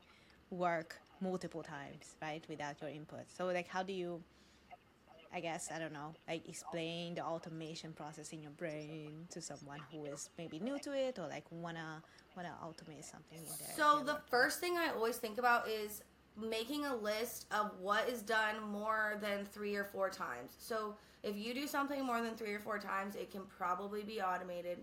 work 0.50 0.96
multiple 1.20 1.62
times 1.62 2.16
right 2.20 2.44
without 2.48 2.80
your 2.80 2.90
input. 2.90 3.24
So 3.28 3.46
like 3.46 3.68
how 3.68 3.82
do 3.82 3.92
you 3.92 4.22
I 5.32 5.40
guess 5.40 5.68
I 5.74 5.78
don't 5.80 5.92
know 5.92 6.14
like 6.28 6.48
explain 6.48 7.16
the 7.16 7.24
automation 7.24 7.92
process 7.92 8.30
in 8.30 8.42
your 8.42 8.52
brain 8.52 9.26
to 9.30 9.40
someone 9.40 9.80
who 9.90 10.04
is 10.04 10.30
maybe 10.38 10.60
new 10.60 10.78
to 10.80 10.92
it 10.92 11.18
or 11.18 11.26
like 11.28 11.44
wanna 11.50 12.02
wanna 12.36 12.54
automate 12.62 13.04
something 13.04 13.38
in 13.38 13.54
there. 13.58 13.74
So 13.76 14.02
the 14.04 14.18
first 14.30 14.60
thing 14.60 14.76
I 14.76 14.90
always 14.90 15.16
think 15.16 15.38
about 15.38 15.68
is 15.68 16.02
making 16.40 16.84
a 16.84 16.94
list 16.94 17.46
of 17.52 17.70
what 17.80 18.08
is 18.08 18.22
done 18.22 18.60
more 18.70 19.18
than 19.20 19.44
three 19.44 19.76
or 19.76 19.84
four 19.84 20.10
times. 20.10 20.52
So 20.58 20.96
if 21.22 21.36
you 21.36 21.54
do 21.54 21.66
something 21.66 22.04
more 22.04 22.20
than 22.20 22.34
three 22.34 22.52
or 22.52 22.58
four 22.58 22.78
times, 22.78 23.14
it 23.16 23.30
can 23.30 23.42
probably 23.42 24.02
be 24.02 24.20
automated. 24.20 24.78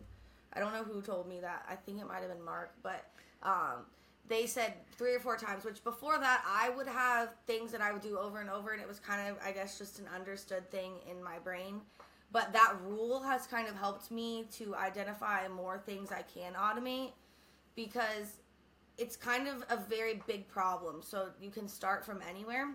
I 0.54 0.60
don't 0.60 0.74
know 0.74 0.84
who 0.84 1.02
told 1.02 1.28
me 1.28 1.40
that. 1.42 1.66
I 1.70 1.76
think 1.76 2.00
it 2.00 2.08
might 2.08 2.22
have 2.22 2.30
been 2.30 2.44
Mark, 2.44 2.72
but 2.84 3.06
um, 3.44 3.86
they 4.28 4.46
said 4.46 4.74
three 4.98 5.14
or 5.14 5.20
four 5.20 5.38
times. 5.38 5.64
Which 5.64 5.84
before 5.84 6.18
that, 6.20 6.44
I 6.46 6.70
would 6.70 6.88
have 6.88 7.30
things 7.48 7.72
that 7.72 7.82
I 7.82 7.92
would 7.92 8.02
do 8.02 8.18
over 8.18 8.40
and 8.40 8.50
over, 8.50 8.72
and 8.72 8.82
it 8.82 8.88
was 8.88 9.00
kind 9.00 9.30
of, 9.30 9.38
I 9.46 9.52
guess, 9.52 9.78
just 9.78 10.00
an 10.00 10.06
understood 10.14 10.70
thing 10.72 10.94
in 11.10 11.24
my 11.24 11.40
brain. 11.40 11.82
But 12.32 12.54
that 12.54 12.76
rule 12.86 13.22
has 13.22 13.46
kind 13.46 13.68
of 13.68 13.76
helped 13.76 14.10
me 14.10 14.46
to 14.54 14.76
identify 14.76 15.48
more 15.50 15.78
things 15.86 16.12
I 16.12 16.24
can 16.24 16.54
automate 16.54 17.12
because 17.76 18.41
it's 18.98 19.16
kind 19.16 19.48
of 19.48 19.64
a 19.70 19.78
very 19.78 20.22
big 20.28 20.48
problem. 20.48 21.02
So 21.02 21.30
you 21.42 21.50
can 21.50 21.68
start 21.68 22.06
from 22.06 22.22
anywhere. 22.30 22.70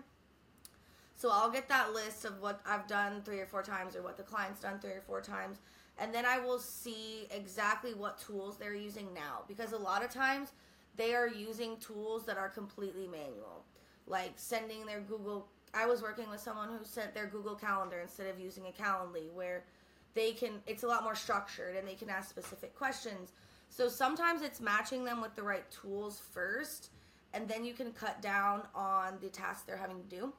So 1.15 1.29
I'll 1.31 1.49
get 1.49 1.67
that 1.69 1.93
list 1.93 2.25
of 2.25 2.41
what 2.41 2.61
I've 2.65 2.87
done 2.87 3.23
three 3.23 3.39
or 3.39 3.47
four 3.47 3.63
times 3.63 3.95
or 3.95 4.03
what 4.03 4.17
the 4.17 4.23
client's 4.23 4.61
done 4.61 4.79
three 4.79 4.91
or 4.91 5.01
four 5.01 5.21
times. 5.21 5.57
And 5.97 6.13
then 6.13 6.25
I 6.25 6.37
will 6.37 6.59
see 6.59 7.27
exactly 7.31 7.95
what 7.95 8.19
tools 8.19 8.57
they're 8.57 8.75
using 8.75 9.07
now. 9.15 9.41
Because 9.47 9.71
a 9.71 9.77
lot 9.77 10.03
of 10.03 10.11
times 10.11 10.51
they 10.95 11.15
are 11.15 11.27
using 11.27 11.77
tools 11.77 12.23
that 12.25 12.37
are 12.37 12.49
completely 12.49 13.07
manual. 13.07 13.63
Like 14.05 14.33
sending 14.35 14.85
their 14.85 14.99
Google. 14.99 15.47
I 15.73 15.85
was 15.85 16.01
working 16.01 16.29
with 16.29 16.39
someone 16.39 16.69
who 16.69 16.83
sent 16.83 17.13
their 17.13 17.25
Google 17.25 17.55
Calendar 17.55 17.99
instead 17.99 18.27
of 18.27 18.39
using 18.39 18.65
a 18.67 18.81
Calendly, 18.81 19.31
where 19.33 19.65
they 20.13 20.31
can, 20.31 20.61
it's 20.65 20.83
a 20.83 20.87
lot 20.87 21.03
more 21.03 21.15
structured 21.15 21.75
and 21.75 21.87
they 21.87 21.93
can 21.95 22.09
ask 22.09 22.29
specific 22.29 22.75
questions. 22.75 23.31
So 23.77 23.87
sometimes 23.87 24.41
it's 24.41 24.59
matching 24.59 25.05
them 25.05 25.21
with 25.21 25.35
the 25.35 25.43
right 25.43 25.69
tools 25.69 26.19
first, 26.33 26.89
and 27.35 27.47
then 27.47 27.63
you 27.63 27.75
can 27.75 27.91
cut 27.91 28.23
down 28.23 28.63
on 28.73 29.19
the 29.21 29.29
tasks 29.29 29.61
they're 29.67 29.77
having 29.77 29.99
to 29.99 30.15
do. 30.15 30.33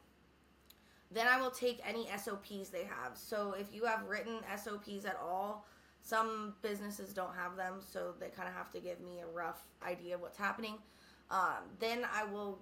Then 1.13 1.29
I 1.29 1.41
will 1.41 1.53
take 1.53 1.81
any 1.89 2.09
SOPs 2.21 2.71
they 2.71 2.83
have. 2.83 3.13
So 3.15 3.55
if 3.57 3.73
you 3.73 3.85
have 3.85 4.09
written 4.09 4.41
SOPs 4.57 5.05
at 5.05 5.17
all, 5.23 5.65
some 6.03 6.57
businesses 6.63 7.13
don't 7.13 7.33
have 7.33 7.55
them, 7.55 7.75
so 7.79 8.13
they 8.19 8.27
kind 8.27 8.49
of 8.49 8.55
have 8.57 8.73
to 8.73 8.81
give 8.81 9.01
me 9.01 9.21
a 9.21 9.33
rough 9.33 9.63
idea 9.87 10.17
of 10.17 10.21
what's 10.21 10.37
happening. 10.37 10.75
Um, 11.31 11.63
then 11.79 12.05
I 12.13 12.25
will 12.25 12.59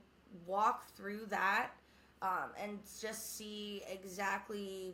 walk 0.47 0.95
through 0.95 1.25
that 1.30 1.71
um, 2.21 2.50
and 2.62 2.80
just 3.00 3.38
see 3.38 3.83
exactly 3.90 4.92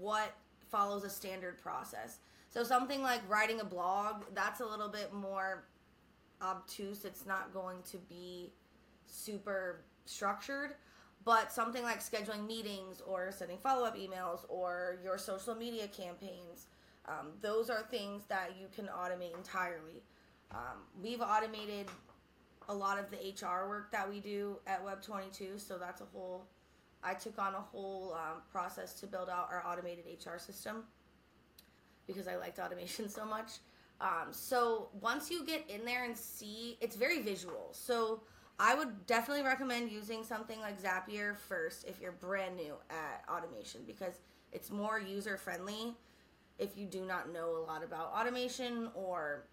what 0.00 0.34
follows 0.68 1.04
a 1.04 1.10
standard 1.10 1.56
process. 1.62 2.18
So 2.58 2.64
something 2.64 3.02
like 3.04 3.20
writing 3.30 3.60
a 3.60 3.64
blog, 3.64 4.24
that's 4.34 4.58
a 4.58 4.66
little 4.66 4.88
bit 4.88 5.14
more 5.14 5.62
obtuse. 6.42 7.04
It's 7.04 7.24
not 7.24 7.54
going 7.54 7.76
to 7.92 7.98
be 7.98 8.52
super 9.06 9.84
structured. 10.06 10.74
But 11.24 11.52
something 11.52 11.84
like 11.84 12.00
scheduling 12.00 12.48
meetings 12.48 13.00
or 13.00 13.30
sending 13.30 13.58
follow 13.58 13.86
up 13.86 13.96
emails 13.96 14.40
or 14.48 14.98
your 15.04 15.18
social 15.18 15.54
media 15.54 15.86
campaigns, 15.86 16.66
um, 17.06 17.28
those 17.40 17.70
are 17.70 17.82
things 17.92 18.24
that 18.28 18.56
you 18.60 18.66
can 18.74 18.86
automate 18.86 19.36
entirely. 19.36 20.02
Um, 20.50 20.78
we've 21.00 21.20
automated 21.20 21.86
a 22.68 22.74
lot 22.74 22.98
of 22.98 23.08
the 23.12 23.18
HR 23.18 23.68
work 23.68 23.92
that 23.92 24.10
we 24.10 24.18
do 24.18 24.56
at 24.66 24.84
Web22, 24.84 25.60
so 25.60 25.78
that's 25.78 26.00
a 26.00 26.06
whole. 26.06 26.44
I 27.04 27.14
took 27.14 27.38
on 27.38 27.54
a 27.54 27.60
whole 27.60 28.14
um, 28.14 28.42
process 28.50 28.94
to 28.94 29.06
build 29.06 29.28
out 29.28 29.48
our 29.48 29.64
automated 29.64 30.06
HR 30.06 30.38
system 30.38 30.82
because 32.08 32.26
I 32.26 32.36
liked 32.36 32.58
automation 32.58 33.08
so 33.08 33.24
much. 33.24 33.58
Um, 34.00 34.32
so 34.32 34.88
once 35.00 35.30
you 35.30 35.44
get 35.44 35.68
in 35.68 35.84
there 35.84 36.04
and 36.04 36.16
see, 36.16 36.76
it's 36.80 36.96
very 36.96 37.20
visual. 37.20 37.68
So 37.70 38.22
I 38.58 38.74
would 38.74 39.06
definitely 39.06 39.44
recommend 39.44 39.92
using 39.92 40.24
something 40.24 40.60
like 40.60 40.82
Zapier 40.82 41.36
first 41.36 41.84
if 41.86 42.00
you're 42.00 42.12
brand 42.12 42.56
new 42.56 42.74
at 42.90 43.24
automation 43.32 43.82
because 43.86 44.14
it's 44.52 44.70
more 44.70 44.98
user 44.98 45.36
friendly 45.36 45.94
if 46.58 46.76
you 46.76 46.86
do 46.86 47.04
not 47.04 47.32
know 47.32 47.56
a 47.56 47.62
lot 47.64 47.84
about 47.84 48.12
automation 48.12 48.88
or 48.94 49.44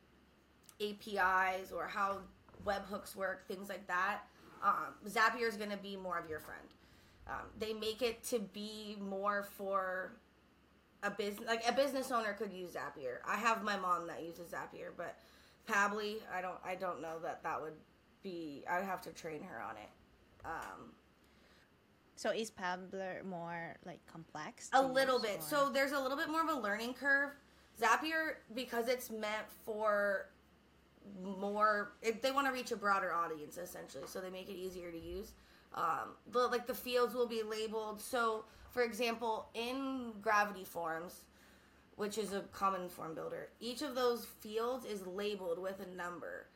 APIs 0.81 1.71
or 1.71 1.87
how 1.87 2.17
webhooks 2.65 3.15
work, 3.15 3.47
things 3.47 3.69
like 3.69 3.85
that. 3.87 4.21
Um, 4.63 4.95
Zapier 5.07 5.47
is 5.47 5.55
going 5.55 5.69
to 5.69 5.77
be 5.77 5.95
more 5.95 6.17
of 6.17 6.27
your 6.27 6.39
friend. 6.39 6.67
Um, 7.27 7.45
they 7.59 7.73
make 7.73 8.01
it 8.01 8.23
to 8.25 8.39
be 8.39 8.97
more 8.99 9.47
for 9.57 10.13
a 11.05 11.11
business 11.11 11.47
like 11.47 11.63
a 11.69 11.71
business 11.71 12.11
owner 12.11 12.33
could 12.33 12.51
use 12.51 12.71
Zapier. 12.71 13.17
I 13.27 13.35
have 13.35 13.63
my 13.63 13.77
mom 13.77 14.07
that 14.07 14.23
uses 14.23 14.49
Zapier, 14.51 14.89
but 14.97 15.15
Pabbly, 15.69 16.15
I 16.33 16.41
don't 16.41 16.57
I 16.65 16.75
don't 16.75 17.01
know 17.01 17.19
that 17.23 17.43
that 17.43 17.61
would 17.61 17.73
be 18.23 18.63
I'd 18.69 18.83
have 18.83 19.01
to 19.01 19.11
train 19.11 19.41
her 19.43 19.61
on 19.61 19.75
it. 19.77 19.89
Um, 20.45 20.91
So 22.15 22.31
is 22.31 22.49
Pabbly 22.51 23.23
more 23.23 23.75
like 23.85 23.99
complex? 24.07 24.69
a 24.73 24.81
little 24.81 25.19
bit. 25.19 25.39
or- 25.39 25.43
So 25.43 25.69
there's 25.69 25.91
a 25.91 25.99
little 25.99 26.17
bit 26.17 26.29
more 26.29 26.41
of 26.41 26.49
a 26.49 26.59
learning 26.59 26.95
curve. 26.95 27.31
Zapier 27.79 28.35
because 28.55 28.87
it's 28.87 29.09
meant 29.11 29.47
for 29.65 30.29
more 31.21 31.91
if 32.01 32.21
they 32.21 32.31
want 32.31 32.47
to 32.47 32.53
reach 32.53 32.71
a 32.71 32.75
broader 32.77 33.13
audience 33.13 33.57
essentially 33.57 34.05
so 34.07 34.19
they 34.19 34.29
make 34.31 34.49
it 34.49 34.55
easier 34.55 34.91
to 34.91 34.97
use 34.97 35.33
um, 35.75 36.15
the, 36.31 36.39
like 36.39 36.65
the 36.67 36.73
fields 36.73 37.13
will 37.13 37.27
be 37.27 37.43
labeled 37.43 38.01
so 38.01 38.45
for 38.71 38.83
example 38.83 39.47
in 39.53 40.11
gravity 40.21 40.63
forms 40.63 41.21
which 41.95 42.17
is 42.17 42.33
a 42.33 42.41
common 42.51 42.89
form 42.89 43.13
builder 43.13 43.49
each 43.59 43.81
of 43.81 43.95
those 43.95 44.25
fields 44.39 44.85
is 44.85 45.05
labeled 45.05 45.59
with 45.59 45.79
a 45.79 45.95
number 45.97 46.47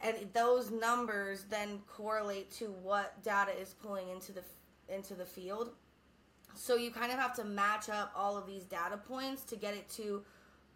and 0.00 0.16
those 0.32 0.70
numbers 0.70 1.44
then 1.50 1.80
correlate 1.86 2.50
to 2.50 2.66
what 2.82 3.22
data 3.22 3.52
is 3.58 3.74
pulling 3.82 4.08
into 4.08 4.32
the 4.32 4.42
into 4.88 5.14
the 5.14 5.24
field 5.24 5.70
so 6.54 6.76
you 6.76 6.90
kind 6.90 7.12
of 7.12 7.18
have 7.18 7.34
to 7.36 7.44
match 7.44 7.88
up 7.88 8.12
all 8.14 8.36
of 8.36 8.46
these 8.46 8.64
data 8.64 8.96
points 8.96 9.42
to 9.44 9.56
get 9.56 9.74
it 9.74 9.88
to 9.90 10.22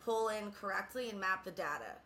pull 0.04 0.28
in 0.28 0.50
correctly 0.52 1.10
and 1.10 1.20
map 1.20 1.44
the 1.44 1.50
data. 1.50 1.96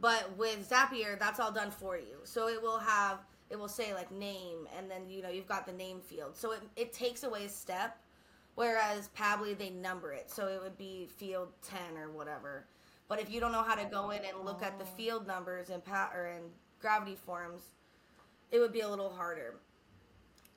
But 0.00 0.36
with 0.36 0.68
Zapier, 0.68 1.18
that's 1.18 1.40
all 1.40 1.52
done 1.52 1.70
for 1.70 1.96
you. 1.96 2.18
So 2.24 2.48
it 2.48 2.60
will 2.60 2.78
have 2.78 3.18
it 3.50 3.58
will 3.58 3.68
say 3.68 3.92
like 3.94 4.10
name 4.12 4.68
and 4.76 4.90
then 4.90 5.08
you 5.08 5.22
know 5.22 5.28
you've 5.28 5.48
got 5.48 5.66
the 5.66 5.72
name 5.72 6.00
field. 6.00 6.36
So 6.36 6.52
it 6.52 6.62
it 6.76 6.92
takes 6.92 7.24
away 7.24 7.44
a 7.46 7.48
step 7.48 7.98
whereas 8.54 9.08
Pabbly 9.16 9.56
they 9.56 9.70
number 9.70 10.12
it. 10.12 10.30
So 10.30 10.48
it 10.48 10.60
would 10.62 10.76
be 10.76 11.06
field 11.16 11.48
10 11.62 11.96
or 11.96 12.10
whatever. 12.10 12.66
But 13.08 13.20
if 13.20 13.30
you 13.30 13.40
don't 13.40 13.52
know 13.52 13.62
how 13.62 13.74
to 13.74 13.84
go 13.86 14.10
in 14.10 14.20
and 14.24 14.44
look 14.44 14.62
at 14.62 14.78
the 14.78 14.84
field 14.84 15.26
numbers 15.26 15.70
and 15.70 15.84
pat 15.84 16.12
or 16.14 16.26
in 16.26 16.42
gravity 16.78 17.16
forms, 17.16 17.62
it 18.50 18.58
would 18.58 18.72
be 18.72 18.80
a 18.80 18.88
little 18.88 19.10
harder. 19.10 19.56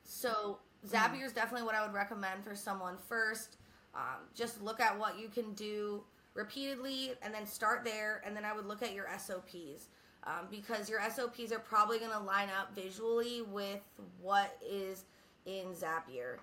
So 0.04 0.58
Zapier 0.86 1.24
is 1.24 1.32
definitely 1.32 1.64
what 1.64 1.74
I 1.74 1.84
would 1.84 1.94
recommend 1.94 2.44
for 2.44 2.54
someone 2.54 2.96
first. 3.08 3.56
Um, 3.94 4.28
just 4.34 4.62
look 4.62 4.80
at 4.80 4.98
what 4.98 5.18
you 5.18 5.28
can 5.28 5.54
do 5.54 6.04
repeatedly 6.34 7.12
and 7.22 7.32
then 7.32 7.46
start 7.46 7.84
there. 7.84 8.22
And 8.24 8.36
then 8.36 8.44
I 8.44 8.52
would 8.52 8.66
look 8.66 8.82
at 8.82 8.92
your 8.92 9.08
SOPs 9.18 9.88
um, 10.26 10.46
because 10.50 10.88
your 10.88 11.00
SOPs 11.10 11.52
are 11.52 11.58
probably 11.58 11.98
going 11.98 12.10
to 12.10 12.18
line 12.18 12.48
up 12.58 12.74
visually 12.74 13.42
with 13.42 13.80
what 14.20 14.58
is 14.66 15.04
in 15.46 15.66
Zapier. 15.74 16.38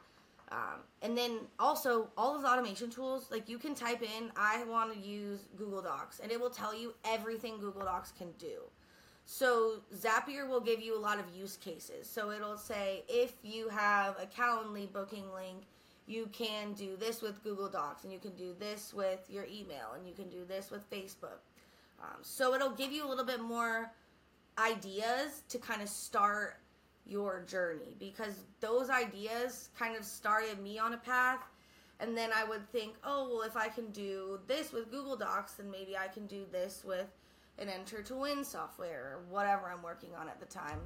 Um, 0.52 0.82
and 1.02 1.18
then 1.18 1.40
also 1.60 2.10
all 2.18 2.38
the 2.38 2.48
automation 2.48 2.90
tools, 2.90 3.28
like 3.32 3.48
you 3.48 3.58
can 3.58 3.74
type 3.74 4.02
in, 4.02 4.32
I 4.36 4.64
want 4.66 4.94
to 4.94 5.00
use 5.00 5.40
Google 5.58 5.82
Docs, 5.82 6.20
and 6.20 6.32
it 6.32 6.40
will 6.40 6.50
tell 6.50 6.76
you 6.76 6.94
everything 7.06 7.58
Google 7.58 7.84
Docs 7.84 8.12
can 8.12 8.32
do. 8.38 8.60
So 9.26 9.82
Zapier 9.96 10.48
will 10.50 10.60
give 10.60 10.82
you 10.82 10.98
a 10.98 11.00
lot 11.00 11.20
of 11.20 11.26
use 11.34 11.56
cases. 11.56 12.10
So 12.10 12.32
it'll 12.32 12.58
say 12.58 13.04
if 13.08 13.34
you 13.44 13.70
have 13.70 14.18
a 14.20 14.26
Calendly 14.26 14.92
booking 14.92 15.32
link, 15.34 15.64
you 16.06 16.28
can 16.34 16.74
do 16.74 16.98
this 16.98 17.22
with 17.22 17.42
Google 17.44 17.70
Docs, 17.70 18.04
and 18.04 18.12
you 18.12 18.20
can 18.20 18.36
do 18.36 18.54
this 18.60 18.94
with 18.94 19.22
your 19.30 19.46
email, 19.46 19.94
and 19.96 20.06
you 20.06 20.14
can 20.14 20.30
do 20.30 20.44
this 20.46 20.70
with 20.70 20.90
Facebook. 20.90 21.40
Um, 22.02 22.18
so 22.22 22.54
it'll 22.54 22.72
give 22.72 22.92
you 22.92 23.06
a 23.06 23.10
little 23.10 23.26
bit 23.26 23.42
more 23.42 23.92
ideas 24.58 25.44
to 25.50 25.58
kind 25.58 25.82
of 25.82 25.90
start 25.90 26.58
your 27.06 27.44
journey 27.48 27.96
because 28.00 28.46
those 28.60 28.90
ideas 28.90 29.70
kind 29.78 29.96
of 29.96 30.04
started 30.04 30.62
me 30.62 30.78
on 30.80 30.94
a 30.94 30.98
path 30.98 31.40
and 32.02 32.18
then 32.18 32.32
I 32.36 32.44
would 32.44 32.68
think, 32.72 32.96
oh, 33.04 33.30
well, 33.30 33.42
if 33.44 33.56
I 33.56 33.70
can 33.70 33.92
do 33.92 34.40
this 34.48 34.74
with 34.74 34.90
Google 34.90 35.16
Docs, 35.16 35.54
then 35.54 35.70
maybe 35.70 35.96
I 35.96 36.08
can 36.08 36.26
do 36.26 36.46
this 36.52 36.84
with 36.84 37.06
an 37.60 37.70
Enter 37.70 38.02
to 38.02 38.16
Win 38.16 38.44
software 38.44 39.14
or 39.14 39.24
whatever 39.30 39.70
I'm 39.70 39.84
working 39.84 40.10
on 40.20 40.28
at 40.28 40.40
the 40.40 40.48
time. 40.48 40.80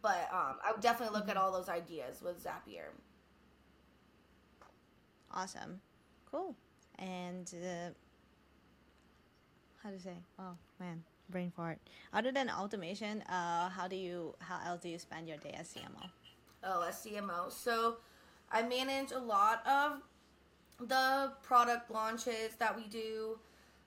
But 0.00 0.28
um, 0.32 0.56
I 0.64 0.70
would 0.70 0.80
definitely 0.80 1.18
look 1.18 1.28
at 1.28 1.36
all 1.36 1.50
those 1.50 1.68
ideas 1.68 2.22
with 2.22 2.42
Zapier. 2.42 2.90
Awesome. 5.32 5.80
Cool. 6.30 6.54
And 7.00 7.52
uh, 7.60 7.90
how 9.82 9.90
to 9.90 9.98
say? 9.98 10.16
Oh, 10.38 10.56
man 10.78 11.04
brain 11.32 11.50
fart. 11.56 11.78
Other 12.12 12.30
than 12.30 12.48
automation, 12.48 13.22
uh, 13.22 13.68
how 13.70 13.88
do 13.88 13.96
you 13.96 14.34
how 14.38 14.60
else 14.64 14.82
do 14.82 14.88
you 14.88 14.98
spend 14.98 15.26
your 15.26 15.38
day 15.38 15.56
as 15.58 15.68
CMO? 15.68 16.08
Oh, 16.62 16.82
as 16.86 16.94
CMO. 16.96 17.50
So 17.50 17.96
I 18.52 18.62
manage 18.62 19.10
a 19.10 19.18
lot 19.18 19.66
of 19.66 20.02
the 20.86 21.32
product 21.42 21.90
launches 21.90 22.54
that 22.58 22.76
we 22.76 22.84
do, 22.84 23.38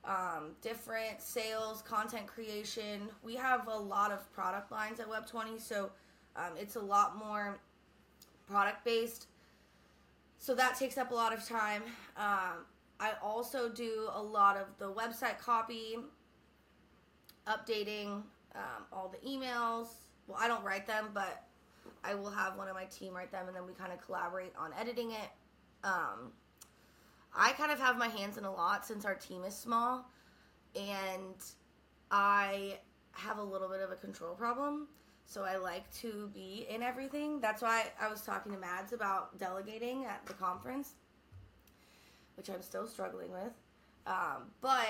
um, 0.04 0.56
different 0.62 1.22
sales, 1.22 1.82
content 1.82 2.28
creation. 2.28 3.10
We 3.24 3.36
have 3.36 3.68
a 3.68 3.78
lot 3.78 4.12
of 4.12 4.32
product 4.34 4.72
lines 4.72 5.00
at 5.00 5.08
Web20, 5.10 5.62
so 5.62 5.92
um, 6.36 6.54
it's 6.58 6.76
a 6.76 6.82
lot 6.82 7.18
more 7.18 7.60
product 8.48 8.84
based. 8.84 9.28
So 10.40 10.54
that 10.56 10.78
takes 10.78 10.98
up 10.98 11.12
a 11.12 11.16
lot 11.16 11.34
of 11.34 11.48
time. 11.48 11.82
Um, 12.18 12.66
I 13.00 13.14
also 13.22 13.70
do 13.70 14.10
a 14.14 14.22
lot 14.22 14.58
of 14.58 14.68
the 14.78 14.92
website 14.92 15.38
copy 15.40 15.98
updating 17.48 18.24
um, 18.56 18.86
all 18.92 19.10
the 19.10 19.28
emails. 19.28 19.88
Well, 20.28 20.38
I 20.40 20.48
don't 20.48 20.64
write 20.64 20.88
them, 20.88 21.10
but 21.14 21.44
I 22.04 22.16
will 22.16 22.32
have 22.32 22.58
one 22.58 22.68
of 22.68 22.76
my 22.76 22.86
team 22.86 23.14
write 23.14 23.32
them, 23.32 23.48
and 23.48 23.56
then 23.56 23.66
we 23.66 23.74
kind 23.74 23.92
of 23.92 24.02
collaborate 24.02 24.54
on 24.58 24.72
editing 24.80 25.12
it. 25.12 25.30
Um, 25.84 26.32
I 27.36 27.52
kind 27.52 27.72
of 27.72 27.80
have 27.80 27.98
my 27.98 28.08
hands 28.08 28.38
in 28.38 28.46
a 28.46 28.52
lot 28.52 28.86
since 28.86 29.06
our 29.06 29.16
team 29.16 29.44
is 29.44 29.56
small, 29.56 30.10
and 30.76 31.36
I 32.12 32.80
have 33.12 33.38
a 33.38 33.44
little 33.44 33.68
bit 33.68 33.82
of 33.82 33.92
a 33.92 33.96
control 33.96 34.36
problem. 34.36 34.88
So 35.26 35.44
I 35.44 35.58
like 35.58 35.92
to 36.02 36.30
be 36.34 36.68
in 36.70 36.84
everything. 36.84 37.40
That's 37.42 37.62
why 37.62 37.86
I 38.00 38.08
was 38.08 38.22
talking 38.22 38.52
to 38.52 38.58
Mads 38.58 38.94
about 38.94 39.38
delegating 39.40 40.06
at 40.06 40.26
the 40.26 40.34
conference, 40.34 40.94
which 42.36 42.50
I'm 42.50 42.62
still 42.62 42.88
struggling 42.88 43.32
with. 43.32 43.54
Um, 44.08 44.52
but 44.62 44.88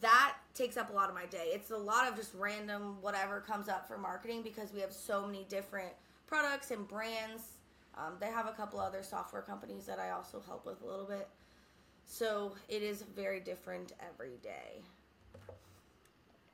that 0.00 0.36
takes 0.54 0.76
up 0.76 0.90
a 0.90 0.92
lot 0.92 1.08
of 1.08 1.14
my 1.14 1.26
day. 1.26 1.50
It's 1.52 1.70
a 1.70 1.76
lot 1.76 2.08
of 2.08 2.16
just 2.16 2.32
random 2.34 2.96
whatever 3.00 3.40
comes 3.40 3.68
up 3.68 3.86
for 3.86 3.98
marketing 3.98 4.42
because 4.42 4.72
we 4.72 4.80
have 4.80 4.92
so 4.92 5.26
many 5.26 5.44
different 5.48 5.92
products 6.26 6.70
and 6.70 6.86
brands. 6.88 7.42
Um, 7.96 8.14
they 8.20 8.26
have 8.26 8.46
a 8.46 8.52
couple 8.52 8.80
other 8.80 9.02
software 9.02 9.42
companies 9.42 9.86
that 9.86 9.98
I 9.98 10.10
also 10.10 10.42
help 10.46 10.66
with 10.66 10.82
a 10.82 10.86
little 10.86 11.06
bit. 11.06 11.28
So 12.06 12.52
it 12.68 12.82
is 12.82 13.02
very 13.02 13.40
different 13.40 13.92
every 14.00 14.38
day. 14.42 14.82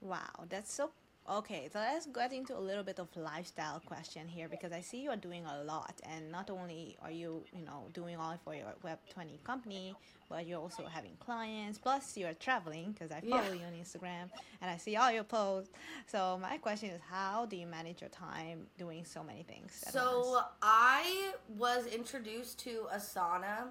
Wow, 0.01 0.47
that's 0.49 0.73
so 0.73 0.90
Okay, 1.31 1.69
so 1.73 1.79
let's 1.79 2.07
get 2.07 2.33
into 2.33 2.57
a 2.57 2.59
little 2.59 2.83
bit 2.83 2.99
of 2.99 3.07
lifestyle 3.17 3.81
question 3.87 4.27
here 4.27 4.49
because 4.49 4.73
I 4.73 4.81
see 4.81 5.03
you 5.03 5.11
are 5.11 5.17
doing 5.17 5.45
a 5.47 5.63
lot, 5.63 5.95
and 6.03 6.33
not 6.33 6.51
only 6.51 6.97
are 7.01 7.13
you, 7.13 7.45
you 7.57 7.65
know, 7.65 7.85
doing 7.93 8.17
all 8.17 8.37
for 8.45 8.57
your 8.57 8.75
Web 8.83 8.99
twenty 9.09 9.39
company, 9.45 9.95
but 10.29 10.49
you're 10.49 10.59
also 10.59 10.85
having 10.85 11.13
clients. 11.21 11.79
Plus, 11.79 12.17
you're 12.17 12.35
traveling 12.35 12.91
because 12.91 13.13
I 13.13 13.21
follow 13.21 13.43
yeah. 13.45 13.53
you 13.53 13.65
on 13.67 13.73
Instagram 13.73 14.31
and 14.61 14.71
I 14.71 14.77
see 14.77 14.97
all 14.97 15.13
your 15.13 15.23
posts. 15.23 15.71
So 16.07 16.39
my 16.43 16.59
question 16.59 16.91
is, 16.91 17.01
how 17.09 17.47
do 17.47 17.57
you 17.57 17.69
manage 17.69 18.01
your 18.01 18.11
time 18.11 18.67
doing 18.77 19.05
so 19.05 19.23
many 19.23 19.45
things? 19.45 19.85
So 19.91 20.41
I 20.61 21.33
was 21.57 21.87
introduced 21.87 22.59
to 22.61 22.87
Asana. 22.95 23.69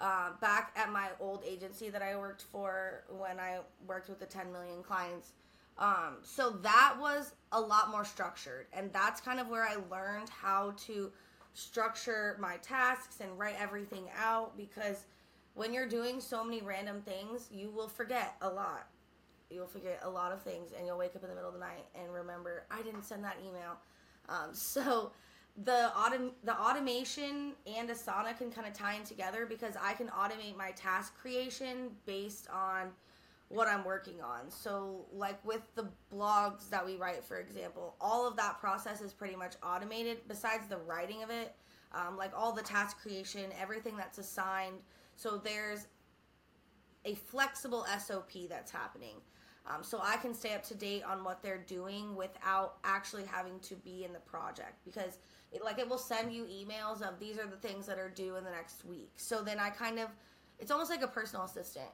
Uh, 0.00 0.30
back 0.40 0.72
at 0.74 0.90
my 0.90 1.06
old 1.20 1.40
agency 1.46 1.88
that 1.88 2.02
I 2.02 2.16
worked 2.16 2.42
for 2.50 3.04
when 3.08 3.38
I 3.38 3.58
worked 3.86 4.08
with 4.08 4.18
the 4.18 4.26
10 4.26 4.50
million 4.52 4.82
clients 4.82 5.28
um, 5.78 6.18
so 6.22 6.50
that 6.62 6.96
was 7.00 7.32
a 7.52 7.60
lot 7.60 7.90
more 7.90 8.04
structured, 8.04 8.66
and 8.72 8.92
that's 8.92 9.20
kind 9.20 9.40
of 9.40 9.48
where 9.48 9.64
I 9.64 9.76
learned 9.90 10.28
how 10.28 10.74
to 10.86 11.10
structure 11.54 12.36
my 12.40 12.56
tasks 12.58 13.20
and 13.20 13.38
write 13.38 13.56
everything 13.60 14.04
out 14.16 14.56
because 14.56 15.04
when 15.54 15.72
you're 15.72 15.88
doing 15.88 16.20
so 16.20 16.44
many 16.44 16.62
random 16.62 17.00
things, 17.02 17.48
you 17.52 17.70
will 17.70 17.88
forget 17.88 18.36
a 18.42 18.48
lot. 18.48 18.88
You'll 19.50 19.66
forget 19.66 20.00
a 20.02 20.10
lot 20.10 20.32
of 20.32 20.42
things, 20.42 20.72
and 20.76 20.86
you'll 20.86 20.98
wake 20.98 21.14
up 21.16 21.22
in 21.22 21.28
the 21.28 21.34
middle 21.34 21.48
of 21.48 21.54
the 21.54 21.60
night 21.60 21.86
and 21.94 22.12
remember, 22.12 22.64
I 22.70 22.82
didn't 22.82 23.04
send 23.04 23.24
that 23.24 23.36
email. 23.46 23.78
Um, 24.28 24.48
so 24.52 25.12
the 25.64 25.92
autom- 25.96 26.32
the 26.42 26.54
automation 26.54 27.52
and 27.66 27.88
Asana 27.88 28.36
can 28.36 28.50
kind 28.50 28.66
of 28.66 28.74
tie 28.74 28.94
in 28.94 29.04
together 29.04 29.46
because 29.46 29.74
I 29.80 29.94
can 29.94 30.08
automate 30.08 30.56
my 30.56 30.72
task 30.72 31.16
creation 31.16 31.90
based 32.06 32.48
on 32.52 32.90
what 33.48 33.68
I'm 33.68 33.84
working 33.84 34.20
on. 34.20 34.50
So, 34.50 35.06
like 35.12 35.44
with 35.44 35.62
the 35.74 35.88
blogs 36.12 36.68
that 36.70 36.84
we 36.84 36.96
write, 36.96 37.24
for 37.24 37.38
example, 37.38 37.96
all 38.00 38.26
of 38.26 38.36
that 38.36 38.58
process 38.60 39.00
is 39.00 39.12
pretty 39.12 39.36
much 39.36 39.54
automated 39.62 40.18
besides 40.28 40.66
the 40.68 40.78
writing 40.78 41.22
of 41.22 41.30
it, 41.30 41.54
um, 41.92 42.16
like 42.16 42.32
all 42.36 42.52
the 42.52 42.62
task 42.62 43.00
creation, 43.00 43.50
everything 43.60 43.96
that's 43.96 44.18
assigned. 44.18 44.76
So, 45.16 45.38
there's 45.38 45.86
a 47.04 47.14
flexible 47.14 47.86
SOP 47.98 48.48
that's 48.48 48.70
happening. 48.70 49.16
Um, 49.66 49.82
so 49.82 49.98
I 50.02 50.16
can 50.16 50.34
stay 50.34 50.54
up 50.54 50.62
to 50.64 50.74
date 50.74 51.04
on 51.04 51.24
what 51.24 51.42
they're 51.42 51.64
doing 51.66 52.14
without 52.14 52.76
actually 52.84 53.24
having 53.24 53.58
to 53.60 53.76
be 53.76 54.04
in 54.04 54.12
the 54.12 54.18
project 54.20 54.84
because 54.84 55.16
it, 55.52 55.64
like 55.64 55.78
it 55.78 55.88
will 55.88 55.96
send 55.96 56.34
you 56.34 56.44
emails 56.44 57.00
of 57.00 57.18
these 57.18 57.38
are 57.38 57.46
the 57.46 57.56
things 57.56 57.86
that 57.86 57.98
are 57.98 58.10
due 58.10 58.36
in 58.36 58.44
the 58.44 58.50
next 58.50 58.84
week. 58.84 59.12
So 59.16 59.40
then 59.42 59.58
I 59.58 59.70
kind 59.70 59.98
of 59.98 60.08
it's 60.58 60.70
almost 60.70 60.90
like 60.90 61.02
a 61.02 61.08
personal 61.08 61.46
assistant 61.46 61.88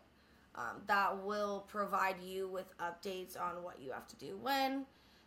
um, 0.55 0.83
that 0.87 1.17
will 1.25 1.65
provide 1.69 2.21
you 2.21 2.49
with 2.49 2.67
updates 2.79 3.41
on 3.41 3.63
what 3.63 3.81
you 3.81 3.93
have 3.93 4.07
to 4.09 4.17
do 4.17 4.37
when. 4.37 4.85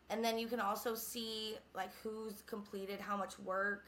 And 0.10 0.24
then 0.24 0.38
you 0.38 0.48
can 0.48 0.60
also 0.60 0.96
see 0.96 1.56
like 1.74 1.92
who's 2.04 2.42
completed 2.46 3.00
how 3.00 3.18
much 3.18 3.40
work 3.40 3.86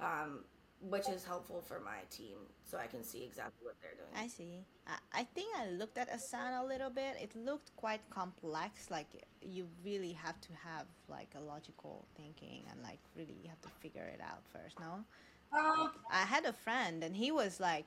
um, 0.00 0.40
which 0.80 1.08
is 1.08 1.24
helpful 1.24 1.62
for 1.66 1.80
my 1.80 2.00
team 2.10 2.36
so 2.64 2.76
i 2.78 2.86
can 2.86 3.02
see 3.02 3.22
exactly 3.24 3.64
what 3.64 3.74
they're 3.80 3.94
doing. 3.94 4.24
I 4.24 4.28
see. 4.28 4.64
I, 4.86 5.20
I 5.20 5.24
think 5.24 5.48
i 5.56 5.68
looked 5.70 5.96
at 5.98 6.10
asana 6.10 6.62
a 6.62 6.66
little 6.66 6.90
bit. 6.90 7.16
It 7.20 7.34
looked 7.36 7.74
quite 7.76 8.00
complex 8.10 8.90
like 8.90 9.06
you 9.40 9.66
really 9.84 10.12
have 10.12 10.40
to 10.42 10.48
have 10.62 10.86
like 11.08 11.28
a 11.36 11.40
logical 11.40 12.06
thinking 12.16 12.64
and 12.70 12.82
like 12.82 12.98
really 13.16 13.36
you 13.42 13.48
have 13.48 13.60
to 13.62 13.68
figure 13.80 14.10
it 14.12 14.20
out 14.20 14.42
first 14.52 14.78
no? 14.80 15.04
Um, 15.56 15.92
i 16.10 16.18
had 16.22 16.44
a 16.44 16.52
friend 16.52 17.02
and 17.04 17.14
he 17.16 17.30
was 17.30 17.60
like 17.60 17.86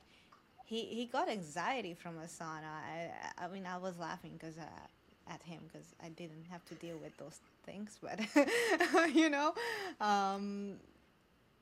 he 0.68 0.84
he 0.84 1.06
got 1.06 1.30
anxiety 1.30 1.94
from 1.94 2.16
Asana. 2.16 2.68
I 2.68 3.10
I 3.38 3.48
mean 3.48 3.64
I 3.64 3.78
was 3.78 3.98
laughing 3.98 4.32
because 4.38 4.58
uh, 4.58 5.32
at 5.32 5.42
him 5.42 5.60
because 5.66 5.94
I 6.04 6.10
didn't 6.10 6.44
have 6.50 6.64
to 6.66 6.74
deal 6.74 6.98
with 6.98 7.16
those 7.16 7.40
things, 7.64 7.98
but 8.02 9.14
you 9.14 9.30
know, 9.30 9.54
um, 10.00 10.74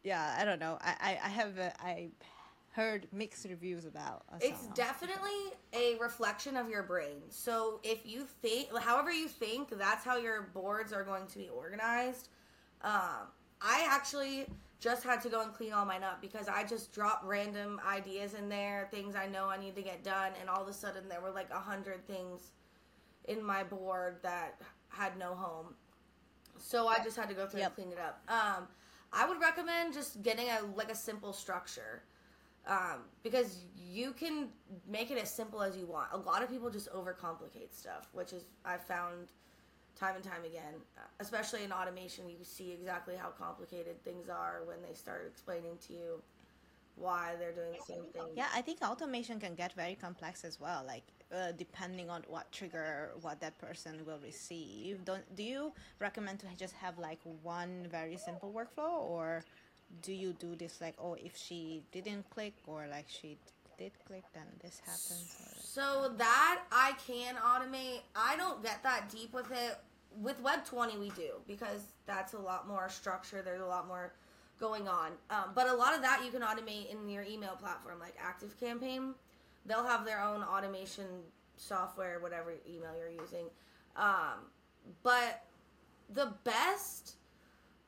yeah, 0.02 0.36
I 0.38 0.44
don't 0.44 0.58
know. 0.58 0.76
I 0.80 0.94
I, 1.00 1.10
I 1.24 1.28
have 1.28 1.56
a, 1.58 1.72
I 1.80 2.08
heard 2.72 3.06
mixed 3.12 3.44
reviews 3.44 3.84
about. 3.84 4.24
Asana. 4.34 4.50
It's 4.50 4.66
definitely 4.74 5.52
a 5.72 5.94
reflection 6.00 6.56
of 6.56 6.68
your 6.68 6.82
brain. 6.82 7.22
So 7.30 7.78
if 7.84 8.04
you 8.04 8.26
think, 8.42 8.76
however 8.76 9.12
you 9.12 9.28
think, 9.28 9.70
that's 9.78 10.04
how 10.04 10.16
your 10.16 10.42
boards 10.52 10.92
are 10.92 11.04
going 11.04 11.26
to 11.28 11.38
be 11.38 11.48
organized. 11.48 12.28
Um, 12.82 13.28
I 13.62 13.86
actually 13.88 14.46
just 14.78 15.04
had 15.04 15.20
to 15.22 15.28
go 15.28 15.42
and 15.42 15.52
clean 15.54 15.72
all 15.72 15.84
mine 15.84 16.02
up 16.02 16.20
because 16.20 16.48
I 16.48 16.64
just 16.64 16.92
dropped 16.92 17.24
random 17.24 17.80
ideas 17.86 18.34
in 18.34 18.48
there, 18.48 18.88
things 18.90 19.14
I 19.16 19.26
know 19.26 19.48
I 19.48 19.56
need 19.56 19.74
to 19.76 19.82
get 19.82 20.04
done, 20.04 20.32
and 20.40 20.50
all 20.50 20.62
of 20.62 20.68
a 20.68 20.72
sudden 20.72 21.08
there 21.08 21.20
were 21.20 21.30
like 21.30 21.50
a 21.50 21.58
hundred 21.58 22.06
things 22.06 22.52
in 23.24 23.42
my 23.42 23.64
board 23.64 24.18
that 24.22 24.60
had 24.88 25.18
no 25.18 25.34
home. 25.34 25.74
So 26.58 26.88
I 26.88 26.98
just 27.02 27.16
had 27.16 27.28
to 27.28 27.34
go 27.34 27.46
through 27.46 27.60
Yep. 27.60 27.66
and 27.68 27.74
clean 27.76 27.92
it 27.92 27.98
up. 27.98 28.22
Um, 28.28 28.68
I 29.12 29.26
would 29.28 29.40
recommend 29.40 29.94
just 29.94 30.22
getting 30.22 30.48
a 30.48 30.60
like 30.74 30.90
a 30.90 30.94
simple 30.94 31.32
structure. 31.32 32.02
Um, 32.68 33.04
because 33.22 33.60
you 33.76 34.12
can 34.12 34.48
make 34.88 35.12
it 35.12 35.18
as 35.18 35.32
simple 35.32 35.62
as 35.62 35.76
you 35.76 35.86
want. 35.86 36.08
A 36.12 36.16
lot 36.16 36.42
of 36.42 36.50
people 36.50 36.68
just 36.68 36.92
overcomplicate 36.92 37.72
stuff, 37.72 38.08
which 38.12 38.32
is 38.32 38.42
I've 38.64 38.82
found 38.82 39.28
time 39.98 40.14
and 40.14 40.24
time 40.24 40.44
again. 40.44 40.74
Especially 41.20 41.64
in 41.64 41.72
automation, 41.72 42.28
you 42.28 42.36
see 42.42 42.72
exactly 42.72 43.14
how 43.16 43.28
complicated 43.28 44.02
things 44.04 44.28
are 44.28 44.62
when 44.66 44.76
they 44.86 44.94
start 44.94 45.24
explaining 45.26 45.78
to 45.86 45.92
you 45.92 46.22
why 46.96 47.34
they're 47.38 47.52
doing 47.52 47.72
the 47.78 47.84
same 47.84 48.04
thing. 48.12 48.32
Yeah, 48.34 48.48
I 48.54 48.62
think 48.62 48.80
automation 48.82 49.38
can 49.38 49.54
get 49.54 49.72
very 49.74 49.94
complex 49.94 50.44
as 50.44 50.60
well. 50.60 50.82
Like 50.86 51.04
uh, 51.34 51.52
depending 51.56 52.08
on 52.08 52.22
what 52.28 52.50
trigger 52.52 53.10
what 53.20 53.40
that 53.40 53.58
person 53.58 54.04
will 54.06 54.18
receive. 54.22 55.04
Don't 55.04 55.24
do 55.34 55.42
you 55.42 55.72
recommend 55.98 56.40
to 56.40 56.46
just 56.56 56.74
have 56.74 56.98
like 56.98 57.20
one 57.42 57.86
very 57.90 58.16
simple 58.16 58.52
workflow, 58.52 59.00
or 59.00 59.44
do 60.02 60.12
you 60.12 60.32
do 60.34 60.54
this 60.56 60.80
like 60.80 60.94
oh 60.98 61.14
if 61.14 61.36
she 61.36 61.82
didn't 61.92 62.28
click 62.30 62.54
or 62.66 62.86
like 62.90 63.06
she 63.08 63.38
did 63.78 63.92
click 64.06 64.24
then 64.34 64.44
this 64.62 64.80
happens? 64.84 65.36
So 65.60 66.12
that 66.16 66.62
I 66.72 66.94
can 67.06 67.36
automate. 67.36 68.00
I 68.14 68.36
don't 68.36 68.62
get 68.62 68.82
that 68.82 69.10
deep 69.10 69.32
with 69.34 69.50
it. 69.50 69.78
With 70.22 70.40
Web 70.40 70.64
20, 70.64 70.96
we 70.98 71.10
do 71.10 71.32
because 71.46 71.82
that's 72.06 72.32
a 72.32 72.38
lot 72.38 72.66
more 72.66 72.88
structure. 72.88 73.42
There's 73.42 73.60
a 73.60 73.66
lot 73.66 73.86
more 73.86 74.14
going 74.58 74.88
on. 74.88 75.12
Um, 75.30 75.50
but 75.54 75.68
a 75.68 75.74
lot 75.74 75.94
of 75.94 76.02
that 76.02 76.22
you 76.24 76.30
can 76.30 76.40
automate 76.40 76.90
in 76.90 77.08
your 77.08 77.22
email 77.22 77.56
platform, 77.56 77.98
like 78.00 78.16
ActiveCampaign. 78.18 79.12
They'll 79.66 79.84
have 79.86 80.06
their 80.06 80.22
own 80.22 80.42
automation 80.42 81.06
software, 81.56 82.20
whatever 82.20 82.54
email 82.68 82.92
you're 82.98 83.22
using. 83.22 83.46
Um, 83.96 84.50
but 85.02 85.44
the 86.10 86.32
best 86.44 87.16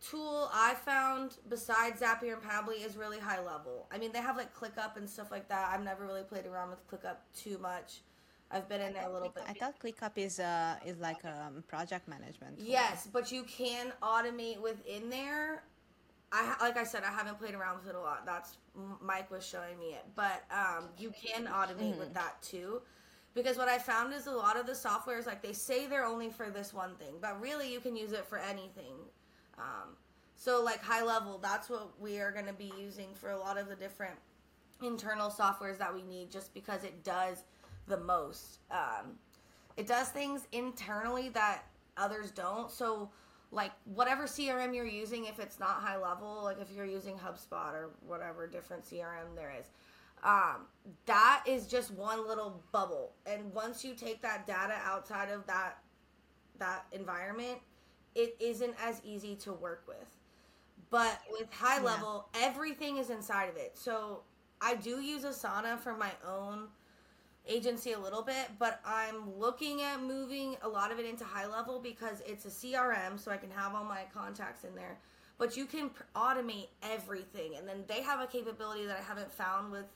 tool 0.00 0.50
I 0.52 0.74
found 0.74 1.36
besides 1.48 2.00
Zapier 2.00 2.34
and 2.34 2.42
Pabbly 2.42 2.84
is 2.84 2.96
really 2.96 3.18
high 3.18 3.42
level. 3.42 3.86
I 3.90 3.98
mean, 3.98 4.12
they 4.12 4.20
have 4.20 4.36
like 4.36 4.54
ClickUp 4.54 4.96
and 4.96 5.08
stuff 5.08 5.30
like 5.30 5.48
that. 5.48 5.70
I've 5.72 5.84
never 5.84 6.04
really 6.06 6.22
played 6.22 6.46
around 6.46 6.70
with 6.70 6.86
ClickUp 6.88 7.16
too 7.36 7.58
much. 7.58 8.00
I've 8.50 8.68
been 8.68 8.80
in 8.80 8.94
there 8.94 9.08
a 9.08 9.12
little 9.12 9.28
bit. 9.28 9.44
I 9.46 9.52
thought 9.52 9.78
ClickUp 9.78 10.12
is 10.16 10.40
uh 10.40 10.76
is 10.86 10.98
like 10.98 11.24
um 11.24 11.64
project 11.68 12.08
management. 12.08 12.58
tool. 12.58 12.66
Yes, 12.68 13.08
but 13.12 13.30
you 13.30 13.42
can 13.44 13.92
automate 14.02 14.60
within 14.60 15.10
there. 15.10 15.64
I 16.32 16.54
like 16.60 16.76
I 16.76 16.84
said, 16.84 17.02
I 17.04 17.10
haven't 17.10 17.38
played 17.38 17.54
around 17.54 17.78
with 17.78 17.88
it 17.88 17.94
a 17.94 18.00
lot. 18.00 18.24
That's 18.24 18.58
Mike 19.02 19.30
was 19.30 19.46
showing 19.46 19.78
me 19.78 19.94
it, 19.94 20.04
but 20.14 20.44
um, 20.50 20.88
you 20.98 21.12
can 21.12 21.46
automate 21.46 21.98
with 21.98 22.14
that 22.14 22.40
too. 22.42 22.82
Because 23.34 23.56
what 23.56 23.68
I 23.68 23.78
found 23.78 24.12
is 24.14 24.26
a 24.26 24.32
lot 24.32 24.58
of 24.58 24.66
the 24.66 24.72
softwares 24.72 25.26
like 25.26 25.42
they 25.42 25.52
say 25.52 25.86
they're 25.86 26.04
only 26.04 26.30
for 26.30 26.50
this 26.50 26.72
one 26.72 26.94
thing, 26.96 27.14
but 27.20 27.40
really 27.40 27.72
you 27.72 27.80
can 27.80 27.96
use 27.96 28.12
it 28.12 28.26
for 28.26 28.38
anything. 28.38 28.94
Um, 29.58 29.96
so 30.36 30.62
like 30.62 30.82
high 30.82 31.02
level, 31.02 31.38
that's 31.38 31.68
what 31.68 32.00
we 32.00 32.20
are 32.20 32.30
going 32.30 32.46
to 32.46 32.52
be 32.52 32.72
using 32.78 33.08
for 33.14 33.30
a 33.30 33.38
lot 33.38 33.58
of 33.58 33.68
the 33.68 33.74
different 33.74 34.14
internal 34.82 35.30
softwares 35.30 35.78
that 35.78 35.92
we 35.92 36.02
need, 36.02 36.30
just 36.30 36.54
because 36.54 36.84
it 36.84 37.02
does 37.02 37.42
the 37.88 37.98
most. 37.98 38.58
Um, 38.70 39.18
it 39.76 39.86
does 39.86 40.08
things 40.08 40.46
internally 40.52 41.28
that 41.30 41.64
others 41.96 42.30
don't. 42.30 42.70
So, 42.70 43.10
like 43.50 43.72
whatever 43.84 44.24
CRM 44.24 44.74
you're 44.74 44.86
using, 44.86 45.24
if 45.24 45.40
it's 45.40 45.58
not 45.58 45.80
high 45.80 45.96
level, 45.96 46.42
like 46.44 46.60
if 46.60 46.70
you're 46.70 46.84
using 46.84 47.16
HubSpot 47.16 47.72
or 47.72 47.90
whatever 48.06 48.46
different 48.46 48.84
CRM 48.84 49.34
there 49.34 49.52
is, 49.58 49.66
um, 50.22 50.66
that 51.06 51.44
is 51.46 51.66
just 51.66 51.90
one 51.92 52.26
little 52.26 52.62
bubble. 52.72 53.12
And 53.26 53.52
once 53.52 53.84
you 53.84 53.94
take 53.94 54.20
that 54.22 54.46
data 54.46 54.74
outside 54.84 55.30
of 55.30 55.46
that 55.46 55.78
that 56.58 56.86
environment, 56.92 57.58
it 58.18 58.36
isn't 58.40 58.74
as 58.82 59.00
easy 59.04 59.36
to 59.36 59.52
work 59.52 59.84
with. 59.86 60.16
But 60.90 61.20
with 61.30 61.52
high 61.52 61.76
Yeah. 61.76 61.82
level, 61.84 62.28
everything 62.34 62.96
is 62.96 63.10
inside 63.10 63.48
of 63.48 63.56
it. 63.56 63.78
So 63.78 64.24
I 64.60 64.74
do 64.74 65.00
use 65.00 65.22
Asana 65.24 65.78
for 65.78 65.94
my 65.94 66.10
own 66.26 66.68
agency 67.46 67.92
a 67.92 67.98
little 67.98 68.22
bit, 68.22 68.58
but 68.58 68.80
I'm 68.84 69.38
looking 69.38 69.82
at 69.82 70.02
moving 70.02 70.56
a 70.62 70.68
lot 70.68 70.90
of 70.90 70.98
it 70.98 71.06
into 71.06 71.24
high 71.24 71.46
level 71.46 71.78
because 71.78 72.20
it's 72.26 72.44
a 72.44 72.50
CRM, 72.50 73.18
so 73.18 73.30
I 73.30 73.36
can 73.36 73.50
have 73.52 73.74
all 73.74 73.84
my 73.84 74.04
contacts 74.12 74.64
in 74.64 74.74
there. 74.74 74.98
But 75.38 75.56
you 75.56 75.64
can 75.64 75.90
pr- 75.90 76.02
automate 76.16 76.68
everything, 76.82 77.54
and 77.54 77.66
then 77.68 77.84
they 77.86 78.02
have 78.02 78.20
a 78.20 78.26
capability 78.26 78.84
that 78.86 78.98
I 78.98 79.02
haven't 79.02 79.32
found 79.32 79.70
with 79.70 79.86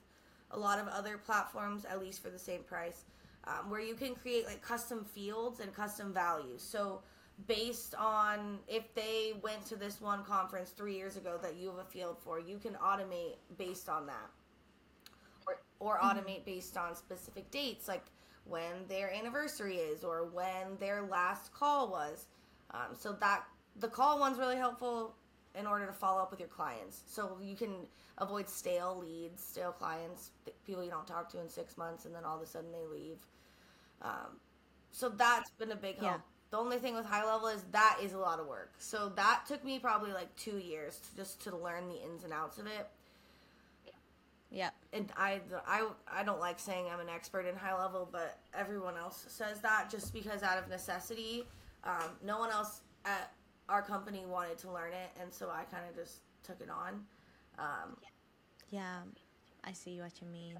a 0.52 0.58
lot 0.58 0.78
of 0.78 0.86
other 0.88 1.18
platforms, 1.18 1.84
at 1.84 2.00
least 2.00 2.22
for 2.22 2.30
the 2.30 2.38
same 2.38 2.62
price, 2.62 3.04
um, 3.44 3.68
where 3.68 3.80
you 3.80 3.96
can 3.96 4.14
create 4.14 4.46
like 4.46 4.62
custom 4.62 5.04
fields 5.04 5.58
and 5.60 5.74
custom 5.74 6.12
values. 6.14 6.62
So 6.62 7.02
based 7.46 7.94
on 7.94 8.58
if 8.68 8.94
they 8.94 9.32
went 9.42 9.64
to 9.66 9.76
this 9.76 10.00
one 10.00 10.24
conference 10.24 10.70
three 10.70 10.94
years 10.94 11.16
ago 11.16 11.38
that 11.42 11.56
you 11.56 11.68
have 11.68 11.78
a 11.78 11.84
field 11.84 12.16
for, 12.22 12.38
you 12.38 12.58
can 12.58 12.74
automate 12.74 13.36
based 13.58 13.88
on 13.88 14.06
that 14.06 14.30
or, 15.46 15.60
or 15.80 15.98
automate 15.98 16.44
based 16.44 16.76
on 16.76 16.94
specific 16.94 17.50
dates, 17.50 17.88
like 17.88 18.04
when 18.44 18.86
their 18.88 19.12
anniversary 19.12 19.76
is 19.76 20.04
or 20.04 20.24
when 20.32 20.76
their 20.78 21.02
last 21.02 21.52
call 21.52 21.90
was. 21.90 22.26
Um, 22.72 22.94
so 22.98 23.12
that 23.20 23.44
the 23.76 23.88
call 23.88 24.18
one's 24.18 24.38
really 24.38 24.56
helpful 24.56 25.14
in 25.54 25.66
order 25.66 25.86
to 25.86 25.92
follow 25.92 26.20
up 26.20 26.30
with 26.30 26.40
your 26.40 26.48
clients. 26.48 27.02
So 27.06 27.36
you 27.40 27.56
can 27.56 27.74
avoid 28.18 28.48
stale 28.48 28.98
leads, 29.00 29.42
stale 29.42 29.72
clients, 29.72 30.30
people 30.66 30.82
you 30.82 30.90
don't 30.90 31.06
talk 31.06 31.30
to 31.30 31.40
in 31.40 31.48
six 31.48 31.76
months, 31.76 32.04
and 32.04 32.14
then 32.14 32.24
all 32.24 32.36
of 32.36 32.42
a 32.42 32.46
sudden 32.46 32.70
they 32.72 32.86
leave. 32.86 33.18
Um, 34.00 34.40
so 34.90 35.08
that's 35.08 35.50
been 35.50 35.72
a 35.72 35.76
big 35.76 35.98
help. 35.98 36.12
Yeah. 36.12 36.31
The 36.52 36.58
only 36.58 36.78
thing 36.78 36.94
with 36.94 37.06
high 37.06 37.24
level 37.24 37.48
is 37.48 37.64
that 37.72 37.96
is 38.02 38.12
a 38.12 38.18
lot 38.18 38.38
of 38.38 38.46
work. 38.46 38.72
So 38.78 39.10
that 39.16 39.44
took 39.48 39.64
me 39.64 39.78
probably 39.78 40.12
like 40.12 40.34
two 40.36 40.58
years 40.58 40.98
to, 40.98 41.16
just 41.16 41.42
to 41.44 41.56
learn 41.56 41.88
the 41.88 42.00
ins 42.02 42.24
and 42.24 42.32
outs 42.32 42.58
of 42.58 42.66
it 42.66 42.86
Yeah. 44.50 44.68
and 44.92 45.10
I, 45.16 45.40
I, 45.66 45.88
I 46.06 46.22
don't 46.24 46.40
like 46.40 46.58
saying 46.60 46.86
I'm 46.92 47.00
an 47.00 47.08
expert 47.08 47.46
in 47.46 47.56
high 47.56 47.74
level, 47.76 48.06
but 48.12 48.38
everyone 48.52 48.98
else 48.98 49.24
says 49.28 49.60
that 49.62 49.88
just 49.90 50.12
because 50.12 50.42
out 50.42 50.58
of 50.58 50.68
necessity. 50.68 51.46
Um, 51.84 52.10
no 52.24 52.38
one 52.38 52.50
else 52.50 52.82
at 53.06 53.32
our 53.70 53.80
company 53.82 54.24
wanted 54.26 54.58
to 54.58 54.70
learn 54.70 54.92
it, 54.92 55.10
and 55.20 55.32
so 55.32 55.48
I 55.50 55.64
kind 55.64 55.84
of 55.88 55.96
just 55.96 56.18
took 56.44 56.60
it 56.60 56.68
on. 56.68 57.00
Um, 57.58 57.96
Yeah, 58.70 58.98
I 59.64 59.72
see 59.72 60.00
what 60.00 60.12
you 60.20 60.28
mean. 60.28 60.58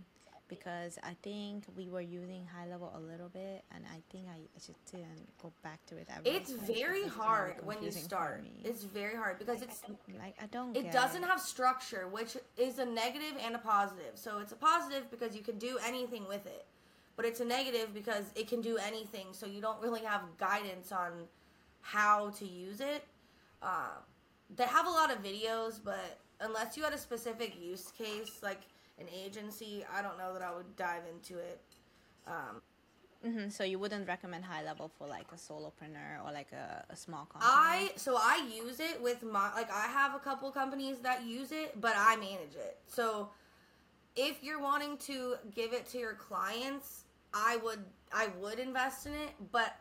Because 0.59 0.99
I 1.03 1.17
think 1.23 1.65
we 1.77 1.88
were 1.88 2.03
using 2.03 2.47
high 2.47 2.69
level 2.69 2.93
a 2.95 3.01
little 3.01 3.29
bit, 3.29 3.65
and 3.75 3.85
I 3.91 4.03
think 4.11 4.27
I 4.29 4.38
just 4.55 4.85
didn't 4.91 5.27
go 5.43 5.53
back 5.62 5.85
to 5.87 5.97
it. 5.97 6.07
ever 6.11 6.21
it's 6.25 6.53
very 6.53 7.09
hard 7.09 7.57
when 7.65 7.83
you 7.83 7.91
start. 7.91 8.45
It's 8.65 8.85
very 8.85 9.17
hard 9.17 9.38
because 9.38 9.62
it's 9.62 9.81
like 10.19 10.37
I 10.43 10.47
don't. 10.47 10.77
it 10.77 10.93
doesn't 10.93 11.23
have 11.23 11.41
structure, 11.41 12.07
which 12.09 12.37
is 12.59 12.79
a 12.79 12.85
negative 12.85 13.35
and 13.45 13.55
a 13.55 13.59
positive. 13.59 14.12
So 14.15 14.41
it's 14.41 14.53
a 14.53 14.57
positive 14.57 15.11
because 15.11 15.35
you 15.35 15.43
can 15.43 15.59
do 15.59 15.79
anything 15.87 16.29
with 16.29 16.45
it, 16.47 16.67
but 17.17 17.25
it's 17.25 17.41
a 17.41 17.47
negative 17.47 17.95
because 17.95 18.27
it 18.35 18.47
can 18.47 18.61
do 18.61 18.77
anything. 18.77 19.29
So 19.33 19.47
you 19.47 19.61
don't 19.62 19.81
really 19.81 20.03
have 20.03 20.23
guidance 20.38 20.93
on 20.93 21.12
how 21.81 22.31
to 22.31 22.47
use 22.47 22.81
it. 22.81 23.05
Uh, 23.62 23.97
they 24.55 24.65
have 24.65 24.87
a 24.87 24.91
lot 24.91 25.11
of 25.11 25.23
videos, 25.23 25.81
but 25.83 26.19
unless 26.41 26.77
you 26.77 26.83
had 26.83 26.93
a 26.93 26.99
specific 26.99 27.61
use 27.61 27.93
case, 27.97 28.41
like 28.43 28.61
an 29.03 29.09
agency, 29.25 29.85
I 29.93 30.03
don't 30.03 30.19
know 30.19 30.33
that 30.35 30.43
I 30.43 30.55
would 30.55 30.77
dive 30.77 31.05
into 31.12 31.38
it. 31.38 31.61
Um, 32.27 32.62
hmm 33.25 33.49
So 33.51 33.65
you 33.65 33.79
wouldn't 33.79 34.09
recommend 34.09 34.45
high 34.45 34.62
level 34.65 34.88
for 34.88 35.07
like 35.07 35.31
a 35.33 35.37
solopreneur 35.37 36.25
or 36.25 36.33
like 36.33 36.53
a, 36.53 36.85
a 36.91 36.97
small 36.97 37.25
company. 37.27 37.81
I 37.81 37.93
so 37.97 38.17
I 38.17 38.49
use 38.55 38.81
it 38.81 39.03
with 39.03 39.23
my 39.23 39.53
like 39.55 39.71
I 39.73 39.87
have 39.88 40.15
a 40.15 40.19
couple 40.21 40.51
companies 40.53 40.99
that 41.03 41.25
use 41.25 41.53
it, 41.53 41.81
but 41.81 41.95
I 41.97 42.17
manage 42.17 42.55
it. 42.55 42.79
So 42.87 43.31
if 44.17 44.43
you're 44.45 44.61
wanting 44.61 44.99
to 44.99 45.37
give 45.55 45.73
it 45.73 45.87
to 45.91 45.99
your 45.99 46.15
clients, 46.15 47.05
I 47.35 47.59
would 47.59 47.85
I 48.12 48.29
would 48.41 48.59
invest 48.61 49.07
in 49.07 49.15
it, 49.15 49.31
but 49.53 49.77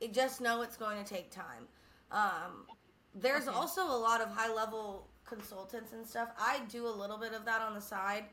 it 0.00 0.14
just 0.14 0.40
know 0.40 0.62
it's 0.62 0.76
going 0.76 1.02
to 1.04 1.14
take 1.14 1.30
time. 1.30 1.68
Um, 2.12 2.66
there's 3.14 3.48
Okay. 3.48 3.56
also 3.56 3.82
a 3.82 3.98
lot 3.98 4.20
of 4.20 4.30
high 4.30 4.52
level 4.52 5.08
consultants 5.24 5.92
and 5.92 6.06
stuff. 6.06 6.30
I 6.38 6.60
do 6.68 6.86
a 6.88 6.90
little 6.90 7.18
bit 7.18 7.34
of 7.34 7.44
that 7.46 7.62
on 7.62 7.74
the 7.74 7.80
side. 7.82 8.24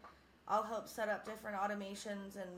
I'll 0.49 0.63
help 0.63 0.88
set 0.88 1.09
up 1.09 1.25
different 1.25 1.57
automations 1.57 2.35
and 2.35 2.49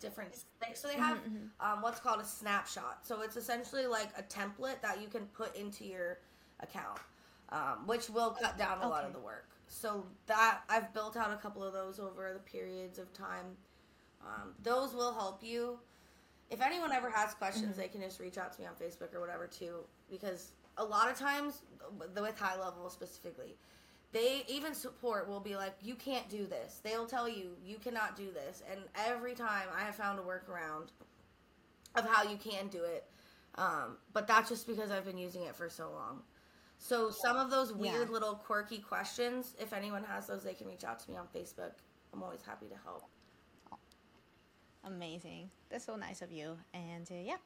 different 0.00 0.34
things. 0.62 0.80
So 0.80 0.88
they 0.88 0.96
have 0.96 1.18
um, 1.60 1.80
what's 1.80 2.00
called 2.00 2.20
a 2.20 2.24
snapshot. 2.24 3.06
So 3.06 3.22
it's 3.22 3.36
essentially 3.36 3.86
like 3.86 4.08
a 4.18 4.22
template 4.22 4.80
that 4.82 5.00
you 5.00 5.08
can 5.08 5.26
put 5.26 5.56
into 5.56 5.84
your 5.84 6.18
account, 6.60 6.98
um, 7.50 7.86
which 7.86 8.10
will 8.10 8.30
cut 8.30 8.58
down 8.58 8.78
a 8.82 8.88
lot 8.88 9.04
of 9.04 9.12
the 9.12 9.20
work. 9.20 9.48
So 9.68 10.04
that 10.26 10.60
I've 10.68 10.92
built 10.92 11.16
out 11.16 11.32
a 11.32 11.36
couple 11.36 11.62
of 11.62 11.72
those 11.72 11.98
over 12.00 12.32
the 12.34 12.40
periods 12.40 12.98
of 12.98 13.12
time. 13.12 13.56
Um, 14.20 14.54
those 14.62 14.92
will 14.94 15.14
help 15.14 15.42
you. 15.42 15.78
If 16.50 16.60
anyone 16.60 16.92
ever 16.92 17.08
has 17.08 17.32
questions, 17.34 17.76
they 17.76 17.88
can 17.88 18.02
just 18.02 18.20
reach 18.20 18.36
out 18.36 18.52
to 18.52 18.60
me 18.60 18.66
on 18.66 18.74
Facebook 18.74 19.14
or 19.14 19.20
whatever 19.20 19.46
too. 19.46 19.76
Because 20.10 20.50
a 20.76 20.84
lot 20.84 21.10
of 21.10 21.16
times, 21.16 21.62
with 21.98 22.38
high 22.38 22.58
level 22.58 22.90
specifically, 22.90 23.56
they 24.12 24.44
even 24.48 24.74
support 24.74 25.28
will 25.28 25.40
be 25.40 25.56
like, 25.56 25.74
you 25.82 25.94
can't 25.94 26.28
do 26.28 26.46
this. 26.46 26.80
They'll 26.82 27.06
tell 27.06 27.28
you 27.28 27.56
you 27.64 27.78
cannot 27.78 28.16
do 28.16 28.30
this, 28.32 28.62
and 28.70 28.80
every 28.94 29.34
time 29.34 29.68
I 29.74 29.80
have 29.84 29.94
found 29.96 30.18
a 30.18 30.22
workaround, 30.22 30.88
of 31.94 32.06
how 32.06 32.22
you 32.22 32.36
can 32.36 32.68
do 32.68 32.82
it. 32.84 33.04
Um, 33.56 33.98
but 34.14 34.26
that's 34.26 34.48
just 34.48 34.66
because 34.66 34.90
I've 34.90 35.04
been 35.04 35.18
using 35.18 35.42
it 35.42 35.54
for 35.54 35.68
so 35.68 35.90
long. 35.90 36.22
So 36.78 37.10
some 37.10 37.36
of 37.36 37.50
those 37.50 37.72
weird 37.72 38.08
Yeah. 38.08 38.12
little 38.12 38.34
quirky 38.34 38.78
questions, 38.78 39.54
if 39.60 39.72
anyone 39.74 40.02
has 40.04 40.26
those, 40.26 40.42
they 40.42 40.54
can 40.54 40.66
reach 40.66 40.84
out 40.84 40.98
to 41.00 41.10
me 41.10 41.16
on 41.16 41.28
Facebook. 41.28 41.72
I'm 42.12 42.22
always 42.22 42.42
happy 42.42 42.66
to 42.68 42.76
help. 42.82 43.04
Amazing. 44.84 45.50
That's 45.70 45.84
so 45.84 45.94
nice 45.94 46.22
of 46.22 46.32
you. 46.32 46.56
And 46.74 47.08
uh, 47.10 47.14
yeah, 47.14 47.36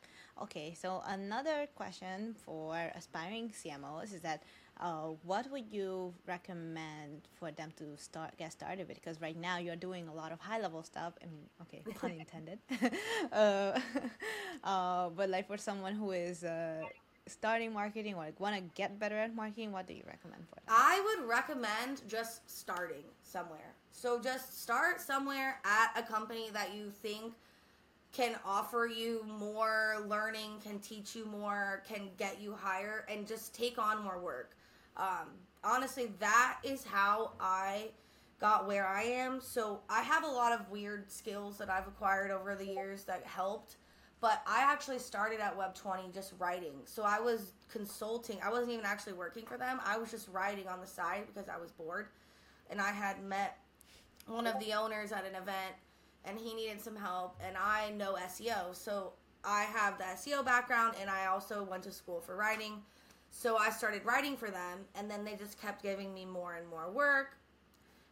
okay. 0.42 0.72
So 0.74 1.02
another 1.06 1.66
question 1.74 2.34
for 2.34 2.76
aspiring 2.94 3.50
CMOs 3.50 4.14
is 4.14 4.22
that 4.22 4.42
uh, 4.80 5.08
what 5.22 5.50
would 5.50 5.72
you 5.72 6.12
recommend 6.26 7.28
for 7.38 7.50
them 7.50 7.72
to 7.76 7.96
start 7.96 8.36
get 8.36 8.52
started 8.52 8.88
with? 8.88 8.96
Because 8.96 9.20
right 9.20 9.36
now 9.36 9.58
you're 9.58 9.76
doing 9.76 10.08
a 10.08 10.14
lot 10.14 10.32
of 10.32 10.40
high 10.40 10.60
level 10.60 10.82
stuff. 10.82 11.14
I 11.22 11.26
mean, 11.26 11.46
okay, 11.62 11.82
pun 11.94 12.12
intended. 12.12 12.58
uh, 13.32 13.78
uh, 14.64 15.08
but 15.10 15.30
like 15.30 15.46
for 15.46 15.56
someone 15.56 15.94
who 15.94 16.10
is 16.12 16.44
uh, 16.44 16.82
starting 17.26 17.72
marketing 17.72 18.14
or 18.14 18.24
like 18.24 18.38
want 18.38 18.54
to 18.56 18.62
get 18.74 18.98
better 18.98 19.16
at 19.16 19.34
marketing, 19.34 19.72
what 19.72 19.86
do 19.86 19.94
you 19.94 20.04
recommend 20.06 20.42
for 20.48 20.56
them? 20.56 20.64
I 20.68 21.02
would 21.06 21.28
recommend 21.28 22.02
just 22.08 22.48
starting 22.50 23.04
somewhere. 23.22 23.74
So 23.92 24.20
just 24.20 24.62
start 24.62 25.00
somewhere 25.00 25.58
at 25.64 25.92
a 25.96 26.02
company 26.02 26.50
that 26.52 26.74
you 26.74 26.90
think 26.90 27.32
can 28.12 28.34
offer 28.44 28.86
you 28.86 29.24
more 29.38 29.96
learning, 30.06 30.58
can 30.62 30.78
teach 30.80 31.14
you 31.14 31.26
more, 31.26 31.82
can 31.86 32.08
get 32.16 32.40
you 32.40 32.54
higher, 32.54 33.04
and 33.10 33.26
just 33.26 33.54
take 33.54 33.78
on 33.78 34.02
more 34.02 34.18
work. 34.18 34.56
Um, 34.96 35.28
honestly, 35.62 36.10
that 36.20 36.58
is 36.62 36.84
how 36.84 37.32
I 37.40 37.88
got 38.40 38.66
where 38.66 38.86
I 38.86 39.02
am. 39.02 39.40
So 39.40 39.80
I 39.88 40.02
have 40.02 40.24
a 40.24 40.28
lot 40.28 40.52
of 40.52 40.70
weird 40.70 41.10
skills 41.10 41.58
that 41.58 41.70
I've 41.70 41.86
acquired 41.86 42.30
over 42.30 42.54
the 42.54 42.66
years 42.66 43.04
that 43.04 43.24
helped. 43.24 43.76
But 44.20 44.42
I 44.46 44.62
actually 44.62 44.98
started 44.98 45.40
at 45.40 45.56
Web 45.56 45.74
20 45.74 46.10
just 46.12 46.32
writing. 46.38 46.74
So 46.84 47.02
I 47.02 47.20
was 47.20 47.52
consulting. 47.70 48.38
I 48.42 48.50
wasn't 48.50 48.72
even 48.72 48.84
actually 48.86 49.12
working 49.12 49.44
for 49.44 49.58
them. 49.58 49.78
I 49.84 49.98
was 49.98 50.10
just 50.10 50.28
writing 50.28 50.68
on 50.68 50.80
the 50.80 50.86
side 50.86 51.24
because 51.26 51.48
I 51.48 51.58
was 51.58 51.70
bored. 51.70 52.08
And 52.70 52.80
I 52.80 52.90
had 52.92 53.22
met 53.22 53.58
one 54.26 54.46
of 54.46 54.58
the 54.58 54.72
owners 54.72 55.12
at 55.12 55.24
an 55.24 55.34
event 55.34 55.76
and 56.24 56.38
he 56.38 56.54
needed 56.54 56.80
some 56.80 56.96
help 56.96 57.36
and 57.46 57.56
I 57.56 57.90
know 57.90 58.14
SEO. 58.14 58.74
So 58.74 59.12
I 59.44 59.62
have 59.64 59.98
the 59.98 60.04
SEO 60.04 60.44
background 60.44 60.96
and 61.00 61.08
I 61.08 61.26
also 61.26 61.62
went 61.62 61.84
to 61.84 61.92
school 61.92 62.20
for 62.20 62.34
writing. 62.34 62.82
So 63.30 63.56
I 63.56 63.70
started 63.70 64.04
writing 64.04 64.36
for 64.36 64.50
them 64.50 64.80
and 64.94 65.10
then 65.10 65.24
they 65.24 65.34
just 65.34 65.60
kept 65.60 65.82
giving 65.82 66.14
me 66.14 66.24
more 66.24 66.54
and 66.54 66.68
more 66.68 66.90
work 66.90 67.36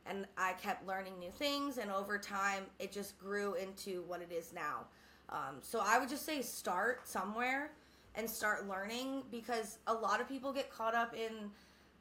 and 0.07 0.27
I 0.37 0.53
kept 0.53 0.87
learning 0.87 1.19
new 1.19 1.31
things 1.31 1.79
and 1.79 1.91
over 1.91 2.19
time 2.19 2.65
it 2.79 2.93
just 2.93 3.19
grew 3.19 3.55
into 3.55 4.03
what 4.07 4.21
it 4.21 4.33
is 4.33 4.53
now. 4.53 4.87
Um, 5.31 5.57
so 5.63 5.83
I 5.85 5.99
would 5.99 6.09
just 6.09 6.27
say 6.27 6.43
start 6.43 7.09
somewhere 7.09 7.71
and 8.15 8.29
start 8.29 8.69
learning 8.69 9.23
because 9.31 9.79
a 9.87 9.95
lot 9.95 10.21
of 10.21 10.29
people 10.29 10.53
get 10.53 10.71
caught 10.71 10.95
up 10.95 11.15
in 11.15 11.51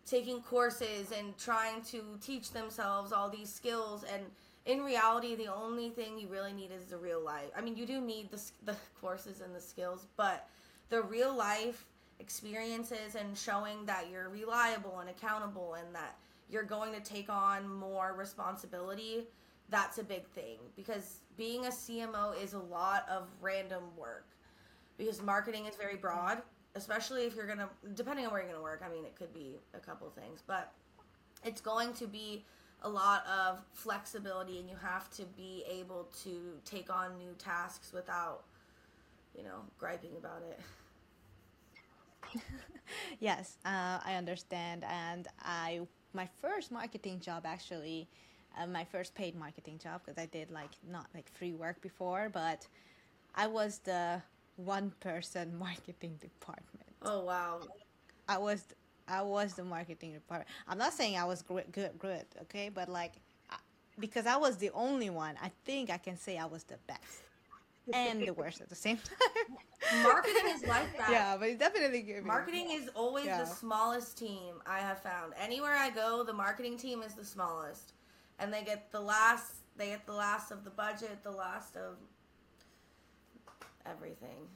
taking 0.05 0.41
courses 0.41 1.11
and 1.17 1.37
trying 1.37 1.81
to 1.81 2.03
teach 2.21 2.51
themselves 2.51 3.11
all 3.11 3.29
these 3.29 3.51
skills 3.51 4.03
and 4.13 4.23
in 4.65 4.83
reality 4.83 5.35
the 5.35 5.47
only 5.47 5.89
thing 5.89 6.17
you 6.17 6.27
really 6.27 6.51
need 6.51 6.71
is 6.71 6.85
the 6.85 6.97
real 6.97 7.23
life 7.23 7.49
i 7.55 7.61
mean 7.61 7.75
you 7.77 7.85
do 7.85 8.01
need 8.01 8.29
the, 8.29 8.41
the 8.65 8.75
courses 8.99 9.39
and 9.39 9.55
the 9.55 9.61
skills 9.61 10.07
but 10.17 10.49
the 10.89 11.01
real 11.01 11.33
life 11.33 11.85
experiences 12.23 13.15
and 13.19 13.37
showing 13.37 13.85
that 13.85 14.05
you're 14.09 14.29
reliable 14.29 14.99
and 14.99 15.09
accountable 15.09 15.75
and 15.75 15.93
that 15.93 16.17
you're 16.49 16.63
going 16.63 16.93
to 16.93 17.01
take 17.01 17.29
on 17.29 17.69
more 17.69 18.15
responsibility 18.17 19.27
that's 19.69 19.97
a 19.97 20.03
big 20.03 20.27
thing. 20.27 20.57
Because 20.75 21.21
being 21.37 21.65
a 21.65 21.69
cmo 21.69 22.41
is 22.41 22.53
a 22.53 22.59
lot 22.59 23.05
of 23.09 23.27
random 23.41 23.83
work. 23.97 24.27
Because 24.97 25.21
marketing 25.21 25.65
is 25.65 25.75
very 25.75 25.95
broad 25.95 26.41
especially 26.75 27.25
if 27.25 27.35
you're 27.35 27.47
gonna 27.47 27.69
depending 27.93 28.25
on 28.25 28.31
where 28.31 28.41
you're 28.41 28.51
gonna 28.51 28.63
work 28.63 28.81
i 28.85 28.91
mean 28.91 29.05
it 29.05 29.15
could 29.15 29.33
be 29.33 29.59
a 29.73 29.79
couple 29.79 30.09
things 30.09 30.41
but 30.45 30.71
it's 31.43 31.61
going 31.61 31.93
to 31.93 32.07
be 32.07 32.43
a 32.83 32.89
lot 32.89 33.25
of 33.27 33.59
flexibility 33.73 34.59
and 34.59 34.69
you 34.69 34.75
have 34.75 35.09
to 35.09 35.23
be 35.37 35.63
able 35.69 36.07
to 36.23 36.57
take 36.65 36.91
on 36.91 37.17
new 37.17 37.33
tasks 37.37 37.93
without 37.93 38.43
you 39.37 39.43
know 39.43 39.61
griping 39.77 40.11
about 40.17 40.41
it 40.49 40.59
Yes, 43.19 43.57
uh, 43.65 43.99
I 44.05 44.15
understand. 44.15 44.83
And 44.87 45.27
I, 45.41 45.81
my 46.13 46.27
first 46.41 46.71
marketing 46.71 47.19
job 47.19 47.43
actually, 47.45 48.07
uh, 48.57 48.67
my 48.67 48.83
first 48.85 49.15
paid 49.15 49.35
marketing 49.35 49.79
job, 49.81 50.01
because 50.05 50.21
I 50.21 50.27
did 50.27 50.51
like 50.51 50.71
not 50.89 51.07
like 51.15 51.29
free 51.31 51.53
work 51.53 51.81
before, 51.81 52.29
but 52.31 52.67
I 53.35 53.47
was 53.47 53.79
the 53.79 54.21
one 54.57 54.91
person 54.99 55.57
marketing 55.59 56.17
department. 56.21 56.85
oh 57.01 57.23
wow 57.23 57.61
I 58.27 58.37
was, 58.37 58.63
I 59.07 59.21
was 59.21 59.53
the 59.53 59.63
marketing 59.63 60.13
department. 60.13 60.49
I'm 60.67 60.77
not 60.77 60.93
saying 60.93 61.17
I 61.17 61.25
was 61.25 61.41
good, 61.41 61.65
good, 61.71 61.91
good, 61.99 62.25
okay, 62.43 62.69
but 62.69 62.87
like, 62.89 63.13
because 63.99 64.25
I 64.25 64.37
was 64.37 64.57
the 64.57 64.71
only 64.71 65.09
one, 65.09 65.35
I 65.41 65.51
think 65.65 65.89
I 65.89 65.97
can 65.97 66.17
say 66.17 66.37
I 66.37 66.45
was 66.45 66.63
the 66.63 66.77
best 66.87 67.23
and 67.91 68.21
the 68.21 68.31
worst 68.31 68.61
at 68.61 68.69
the 68.69 68.75
same 68.75 68.97
time. 68.97 70.03
marketing 70.03 70.43
is 70.55 70.63
like 70.63 70.95
that 70.97 71.09
yeah, 71.11 71.35
but 71.37 71.49
it 71.49 71.59
definitely 71.59 72.01
gave 72.01 72.17
me. 72.17 72.21
marketing 72.23 72.71
is 72.71 72.89
always 72.95 73.25
Yeah. 73.25 73.39
the 73.39 73.45
smallest 73.45 74.17
team 74.17 74.55
i 74.65 74.79
have 74.79 75.01
found 75.01 75.33
anywhere 75.37 75.73
i 75.75 75.89
go 75.89 76.23
the 76.23 76.31
marketing 76.33 76.77
team 76.77 77.03
is 77.03 77.13
the 77.15 77.25
smallest 77.25 77.93
and 78.39 78.53
they 78.53 78.63
get 78.63 78.91
the 78.91 79.01
last 79.01 79.55
they 79.75 79.87
get 79.87 80.05
the 80.05 80.13
last 80.13 80.51
of 80.51 80.63
the 80.63 80.69
budget 80.69 81.21
the 81.23 81.31
last 81.31 81.75
of 81.75 81.97
everything 83.85 84.47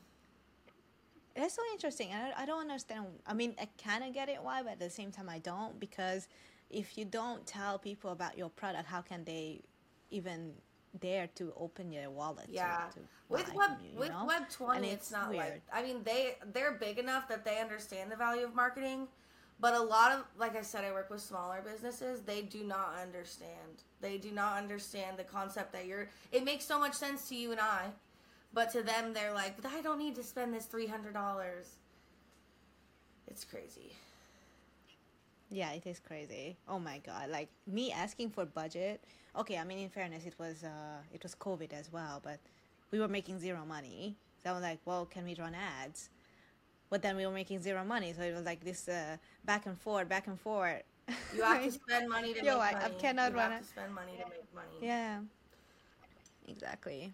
That's 1.35 1.53
so 1.55 1.61
interesting. 1.73 2.09
I, 2.13 2.33
I 2.41 2.45
don't 2.47 2.61
understand. 2.61 3.05
I 3.27 3.33
mean, 3.35 3.53
I 3.61 3.67
kind 3.83 4.03
of 4.03 4.11
get 4.13 4.27
it 4.27 4.41
why, 4.41 4.63
but 4.63 4.71
at 4.73 4.79
the 4.79 4.89
same 4.89 5.11
time, 5.11 5.29
I 5.29 5.37
don't 5.39 5.79
because 5.79 6.27
if 6.71 6.97
you 6.97 7.05
don't 7.05 7.45
tell 7.45 7.77
people 7.77 8.11
about 8.11 8.37
your 8.37 8.49
product, 8.49 8.87
how 8.87 9.01
can 9.01 9.23
they 9.23 9.61
even 10.09 10.53
dare 10.99 11.27
to 11.35 11.53
open 11.57 11.91
your 11.91 12.09
wallet? 12.09 12.47
Yeah, 12.49 12.81
to 12.93 12.99
with 13.29 13.53
web 13.53 13.71
you, 13.83 13.91
you 13.93 13.99
with 13.99 14.09
know? 14.09 14.25
web 14.25 14.49
twenty, 14.49 14.89
it's, 14.89 15.11
not 15.11 15.29
weird. 15.29 15.39
like 15.39 15.61
I 15.73 15.83
mean 15.83 16.03
they 16.03 16.35
they're 16.53 16.73
big 16.73 16.99
enough 16.99 17.27
that 17.29 17.45
they 17.45 17.59
understand 17.59 18.11
the 18.11 18.15
value 18.15 18.45
of 18.45 18.55
marketing, 18.55 19.07
but 19.59 19.73
a 19.73 19.81
lot 19.81 20.11
of 20.11 20.23
like 20.37 20.55
I 20.55 20.61
said, 20.61 20.83
I 20.83 20.91
work 20.91 21.09
with 21.09 21.21
smaller 21.21 21.61
businesses. 21.63 22.21
They 22.21 22.41
do 22.41 22.63
not 22.63 22.95
understand. 23.01 23.83
They 24.01 24.17
do 24.17 24.31
not 24.31 24.57
understand 24.57 25.17
the 25.17 25.23
concept 25.23 25.71
that 25.73 25.85
you're. 25.85 26.09
It 26.31 26.43
makes 26.43 26.65
so 26.65 26.79
much 26.79 26.93
sense 26.93 27.27
to 27.29 27.35
you 27.35 27.51
and 27.51 27.59
I, 27.59 27.87
but 28.53 28.71
to 28.73 28.83
them, 28.83 29.13
they're 29.13 29.33
like, 29.33 29.55
I 29.65 29.81
don't 29.81 29.99
need 29.99 30.15
to 30.15 30.23
spend 30.23 30.53
this 30.53 30.65
three 30.65 30.87
hundred 30.87 31.13
dollars. 31.13 31.67
It's 33.27 33.43
crazy. 33.43 33.91
Yeah, 35.49 35.71
it 35.71 35.85
is 35.87 35.99
crazy. 35.99 36.57
Oh 36.67 36.79
my 36.79 36.99
god! 36.99 37.29
Like 37.29 37.49
me 37.65 37.91
asking 37.91 38.31
for 38.31 38.45
budget. 38.45 39.01
Okay, 39.35 39.57
I 39.57 39.63
mean, 39.63 39.77
in 39.79 39.89
fairness, 39.89 40.25
it 40.25 40.35
was 40.37 40.63
uh, 40.63 40.99
it 41.13 41.23
was 41.23 41.35
COVID 41.35 41.71
as 41.73 41.91
well, 41.91 42.19
but 42.23 42.39
we 42.91 42.99
were 42.99 43.07
making 43.07 43.39
zero 43.39 43.63
money. 43.65 44.17
So 44.43 44.49
I 44.49 44.53
was 44.53 44.61
like, 44.61 44.79
well, 44.85 45.05
can 45.05 45.23
we 45.25 45.35
run 45.35 45.55
ads? 45.55 46.09
But 46.89 47.01
then 47.01 47.15
we 47.17 47.25
were 47.25 47.33
making 47.33 47.61
zero 47.61 47.83
money, 47.85 48.13
so 48.13 48.21
it 48.23 48.33
was 48.33 48.45
like 48.45 48.63
this 48.63 48.87
uh, 48.87 49.17
back 49.45 49.65
and 49.65 49.79
forth, 49.79 50.09
back 50.09 50.27
and 50.27 50.39
forth. 50.39 50.83
You 51.35 51.43
have 51.43 51.63
to 51.63 51.71
spend 51.83 52.09
money 52.09 52.33
to 52.33 52.43
Yo, 52.43 52.53
make 52.59 52.75
I- 52.75 52.85
I 52.85 52.89
cannot 52.99 53.31
you 53.31 53.37
run 53.37 53.51
have 53.51 53.61
it. 53.61 53.63
to 53.63 53.69
spend 53.69 53.93
money 53.95 54.13
to 54.13 54.25
make 54.29 54.53
money. 54.53 54.77
Yeah. 54.81 55.19
Exactly. 56.47 57.13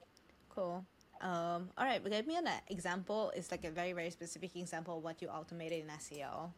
Cool. 0.50 0.86
Um, 1.22 1.70
all 1.78 1.86
right, 1.86 2.04
give 2.04 2.28
me 2.28 2.36
an 2.38 2.50
example. 2.70 3.32
It's 3.36 3.52
like 3.52 3.64
a 3.66 3.72
very, 3.72 3.94
very 3.94 4.10
specific 4.10 4.56
example 4.56 4.98
of 4.98 5.04
what 5.04 5.22
you 5.22 5.30
automated 5.30 5.84
in 5.84 5.90
SEO. 5.90 6.52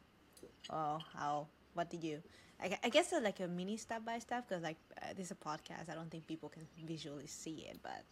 Oh, 0.69 0.99
how? 1.13 1.47
What 1.75 1.89
did 1.89 2.03
you? 2.03 2.23
I, 2.61 2.77
I 2.83 2.89
guess 2.89 3.11
uh, 3.13 3.19
like 3.21 3.41
a 3.41 3.47
mini 3.47 3.77
step 3.77 4.05
by 4.05 4.17
step 4.19 4.47
because 4.47 4.63
like 4.63 4.77
uh, 5.01 5.07
this 5.15 5.27
is 5.27 5.31
a 5.31 5.35
podcast. 5.35 5.91
I 5.91 5.93
don't 5.93 6.09
think 6.09 6.25
people 6.25 6.49
can 6.49 6.65
visually 6.87 7.27
see 7.27 7.67
it, 7.69 7.79
but 7.83 8.03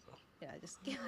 yeah, 0.42 0.50
just 0.62 0.84
give 0.84 1.00
us 1.00 1.08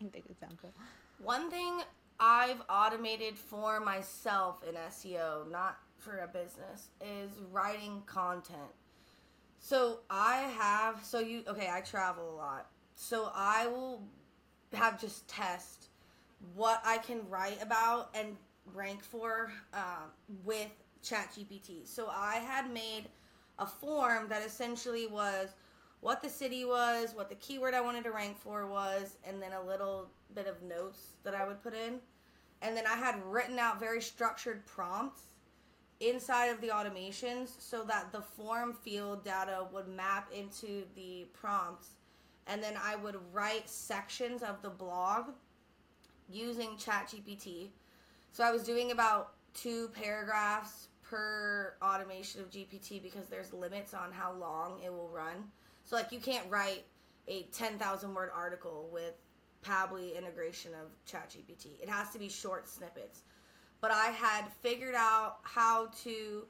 an 0.00 0.10
example. 0.14 0.70
One 1.18 1.50
thing 1.50 1.82
I've 2.20 2.62
automated 2.70 3.36
for 3.36 3.80
myself 3.80 4.62
in 4.66 4.74
SEO, 4.74 5.50
not 5.50 5.78
for 5.98 6.18
a 6.20 6.28
business, 6.28 6.88
is 7.00 7.30
writing 7.50 8.02
content. 8.06 8.72
So 9.60 10.00
I 10.08 10.36
have, 10.58 11.04
so 11.04 11.18
you, 11.18 11.42
okay, 11.48 11.68
I 11.72 11.80
travel 11.80 12.30
a 12.30 12.36
lot. 12.36 12.66
So 12.94 13.30
I 13.34 13.66
will 13.66 14.02
have 14.72 15.00
just 15.00 15.26
test 15.28 15.88
what 16.54 16.80
I 16.84 16.98
can 16.98 17.28
write 17.28 17.60
about 17.62 18.10
and 18.14 18.36
rank 18.74 19.02
for 19.02 19.50
uh, 19.72 20.06
with 20.44 20.70
ChatGPT. 21.02 21.86
So 21.86 22.08
I 22.08 22.36
had 22.36 22.72
made 22.72 23.04
a 23.58 23.66
form 23.66 24.28
that 24.28 24.44
essentially 24.44 25.06
was 25.06 25.48
what 26.00 26.22
the 26.22 26.28
city 26.28 26.64
was, 26.64 27.14
what 27.14 27.28
the 27.28 27.34
keyword 27.36 27.74
I 27.74 27.80
wanted 27.80 28.04
to 28.04 28.12
rank 28.12 28.38
for 28.38 28.66
was, 28.66 29.16
and 29.26 29.42
then 29.42 29.52
a 29.52 29.66
little 29.66 30.10
bit 30.34 30.46
of 30.46 30.62
notes 30.62 31.14
that 31.24 31.34
I 31.34 31.46
would 31.46 31.62
put 31.62 31.74
in. 31.74 31.98
And 32.62 32.76
then 32.76 32.86
I 32.86 32.96
had 32.96 33.22
written 33.24 33.58
out 33.58 33.80
very 33.80 34.00
structured 34.00 34.64
prompts 34.66 35.22
inside 36.00 36.46
of 36.46 36.60
the 36.60 36.68
automations 36.68 37.50
so 37.58 37.82
that 37.84 38.12
the 38.12 38.20
form 38.20 38.72
field 38.72 39.24
data 39.24 39.66
would 39.72 39.88
map 39.88 40.30
into 40.32 40.84
the 40.94 41.26
prompts. 41.32 41.90
And 42.46 42.62
then 42.62 42.74
I 42.82 42.96
would 42.96 43.16
write 43.32 43.68
sections 43.68 44.42
of 44.42 44.62
the 44.62 44.70
blog 44.70 45.30
using 46.30 46.76
ChatGPT. 46.76 47.68
So 48.32 48.44
I 48.44 48.52
was 48.52 48.62
doing 48.62 48.92
about 48.92 49.32
two 49.62 49.88
paragraphs 49.88 50.88
per 51.02 51.74
automation 51.82 52.40
of 52.40 52.50
GPT 52.50 53.02
because 53.02 53.26
there's 53.26 53.52
limits 53.52 53.94
on 53.94 54.12
how 54.12 54.32
long 54.34 54.80
it 54.84 54.92
will 54.92 55.08
run. 55.08 55.50
So 55.84 55.96
like 55.96 56.12
you 56.12 56.20
can't 56.20 56.44
write 56.50 56.84
a 57.26 57.42
10,000 57.52 58.14
word 58.14 58.30
article 58.34 58.88
with 58.92 59.14
Pabbly 59.64 60.16
integration 60.16 60.72
of 60.74 60.88
ChatGPT. 61.10 61.82
It 61.82 61.88
has 61.88 62.10
to 62.10 62.18
be 62.18 62.28
short 62.28 62.68
snippets. 62.68 63.22
But 63.80 63.90
I 63.90 64.06
had 64.06 64.44
figured 64.60 64.94
out 64.94 65.38
how 65.42 65.88
to 66.04 66.44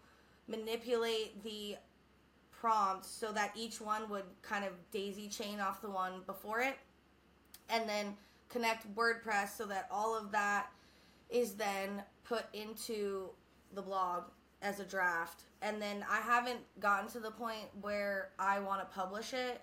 manipulate 0.46 1.42
the 1.42 1.76
prompts 2.50 3.08
so 3.08 3.32
that 3.32 3.52
each 3.56 3.80
one 3.80 4.08
would 4.10 4.24
kind 4.42 4.64
of 4.64 4.72
daisy 4.90 5.28
chain 5.28 5.60
off 5.60 5.80
the 5.80 5.90
one 5.90 6.22
before 6.26 6.60
it 6.60 6.76
and 7.70 7.88
then 7.88 8.16
connect 8.48 8.92
WordPress 8.94 9.56
so 9.56 9.66
that 9.66 9.86
all 9.90 10.16
of 10.16 10.32
that 10.32 10.70
is 11.30 11.52
then 11.52 12.02
put 12.28 12.44
into 12.52 13.30
the 13.74 13.82
blog 13.82 14.24
as 14.62 14.80
a 14.80 14.84
draft. 14.84 15.42
And 15.62 15.80
then 15.80 16.04
I 16.10 16.20
haven't 16.20 16.60
gotten 16.80 17.08
to 17.10 17.20
the 17.20 17.30
point 17.30 17.66
where 17.80 18.30
I 18.38 18.60
want 18.60 18.80
to 18.80 18.86
publish 18.94 19.32
it 19.32 19.60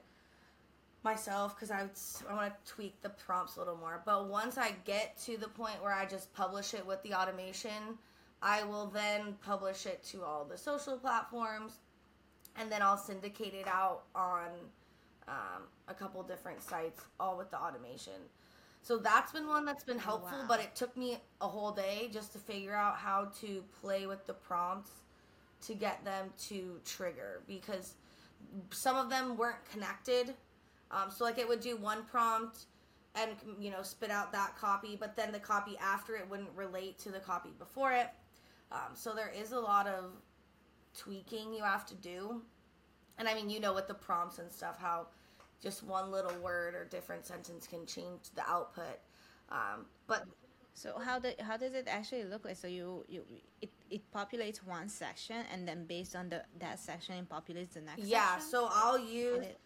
myself 1.03 1.55
because 1.55 1.71
I, 1.71 1.87
I 2.29 2.33
want 2.33 2.53
to 2.53 2.71
tweak 2.71 3.01
the 3.01 3.09
prompts 3.09 3.55
a 3.55 3.59
little 3.59 3.77
more. 3.77 4.01
But 4.05 4.27
once 4.27 4.57
I 4.57 4.73
get 4.85 5.17
to 5.25 5.37
the 5.37 5.47
point 5.47 5.81
where 5.81 5.93
I 5.93 6.05
just 6.05 6.33
publish 6.33 6.73
it 6.73 6.85
with 6.85 7.01
the 7.03 7.13
automation, 7.13 7.99
I 8.41 8.63
will 8.63 8.87
then 8.87 9.35
publish 9.45 9.85
it 9.85 10.03
to 10.05 10.23
all 10.23 10.45
the 10.45 10.57
social 10.57 10.97
platforms 10.97 11.79
and 12.57 12.71
then 12.71 12.81
I'll 12.81 12.97
syndicate 12.97 13.53
it 13.53 13.67
out 13.67 14.03
on 14.15 14.47
um, 15.27 15.63
a 15.87 15.93
couple 15.93 16.21
different 16.23 16.61
sites, 16.61 17.01
all 17.19 17.37
with 17.37 17.51
the 17.51 17.57
automation. 17.57 18.13
So 18.85 18.99
that's 18.99 19.31
been 19.31 19.47
one 19.47 19.65
that's 19.65 19.83
been 19.83 19.97
helpful, 19.97 20.37
wow. 20.37 20.45
but 20.47 20.59
it 20.59 20.75
took 20.75 20.95
me 20.95 21.17
a 21.41 21.47
whole 21.47 21.71
day 21.71 22.07
just 22.13 22.33
to 22.33 22.37
figure 22.37 22.75
out 22.75 22.97
how 22.97 23.31
to 23.41 23.63
play 23.81 24.05
with 24.05 24.27
the 24.27 24.33
prompts 24.35 24.91
to 25.65 25.73
get 25.73 26.05
them 26.05 26.31
to 26.49 26.79
trigger 26.85 27.41
because 27.47 27.95
some 28.69 28.95
of 28.95 29.09
them 29.09 29.37
weren't 29.37 29.65
connected. 29.71 30.35
Um, 30.91 31.09
so 31.09 31.23
like 31.23 31.39
it 31.39 31.47
would 31.47 31.61
do 31.61 31.75
one 31.77 32.03
prompt 32.03 32.65
and 33.15 33.31
you 33.59 33.71
know 33.71 33.81
spit 33.81 34.11
out 34.11 34.31
that 34.33 34.55
copy, 34.55 34.95
but 34.95 35.15
then 35.15 35.31
the 35.31 35.39
copy 35.39 35.75
after 35.81 36.15
it 36.15 36.29
wouldn't 36.29 36.51
relate 36.55 36.99
to 36.99 37.09
the 37.09 37.19
copy 37.19 37.49
before 37.57 37.91
it. 37.91 38.09
Um, 38.71 38.93
so 38.93 39.13
there 39.15 39.33
is 39.35 39.51
a 39.51 39.59
lot 39.59 39.87
of 39.87 40.11
tweaking 40.95 41.55
you 41.55 41.63
have 41.63 41.87
to 41.87 41.95
do. 41.95 42.43
And 43.17 43.27
I 43.27 43.33
mean, 43.33 43.49
you 43.49 43.59
know, 43.59 43.73
with 43.73 43.87
the 43.87 43.95
prompts 43.95 44.37
and 44.37 44.51
stuff, 44.51 44.77
how 44.79 45.07
just 45.61 45.83
one 45.83 46.11
little 46.11 46.33
word 46.41 46.75
or 46.75 46.85
different 46.85 47.25
sentence 47.25 47.67
can 47.67 47.85
change 47.85 48.29
the 48.35 48.47
output. 48.47 48.99
Um, 49.49 49.85
but 50.07 50.25
so 50.73 50.99
how 50.99 51.19
do, 51.19 51.29
how 51.39 51.57
does 51.57 51.73
it 51.73 51.87
actually 51.89 52.25
look 52.25 52.45
like? 52.45 52.57
So 52.57 52.67
you 52.67 53.05
you 53.07 53.23
it, 53.61 53.69
it 53.89 54.01
populates 54.13 54.57
one 54.57 54.89
section 54.89 55.37
and 55.51 55.67
then 55.67 55.85
based 55.85 56.15
on 56.15 56.29
the 56.29 56.43
that 56.59 56.79
section 56.79 57.15
it 57.15 57.29
populates 57.29 57.73
the 57.73 57.81
next. 57.81 58.03
Yeah. 58.03 58.33
Section? 58.33 58.49
So 58.49 58.69
I'll 58.71 58.99
use 58.99 59.43
it, 59.43 59.59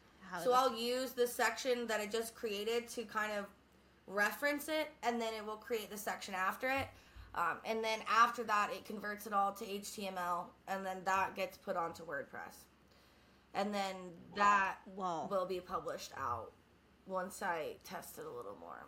so 0.43 0.53
I'll 0.53 0.75
use 0.75 1.11
the 1.11 1.27
section 1.27 1.87
that 1.87 1.99
I 1.99 2.05
just 2.05 2.35
created 2.35 2.87
to 2.89 3.03
kind 3.03 3.31
of 3.37 3.45
reference 4.07 4.67
it, 4.69 4.91
and 5.03 5.21
then 5.21 5.33
it 5.33 5.45
will 5.45 5.57
create 5.57 5.89
the 5.89 5.97
section 5.97 6.33
after 6.33 6.69
it. 6.69 6.87
Um, 7.35 7.57
and 7.65 7.83
then 7.83 7.99
after 8.09 8.43
that, 8.43 8.71
it 8.73 8.85
converts 8.85 9.27
it 9.27 9.33
all 9.33 9.53
to 9.53 9.65
HTML, 9.65 10.45
and 10.67 10.85
then 10.85 10.97
that 11.05 11.35
gets 11.35 11.57
put 11.57 11.75
onto 11.75 12.03
WordPress. 12.03 12.65
And 13.59 13.75
then 13.75 13.95
that 14.35 14.75
Whoa. 14.95 15.27
will 15.29 15.45
be 15.45 15.59
published 15.59 16.11
out 16.17 16.53
once 17.05 17.41
I 17.41 17.75
test 17.83 18.17
it 18.17 18.25
a 18.25 18.29
little 18.29 18.55
more. 18.57 18.85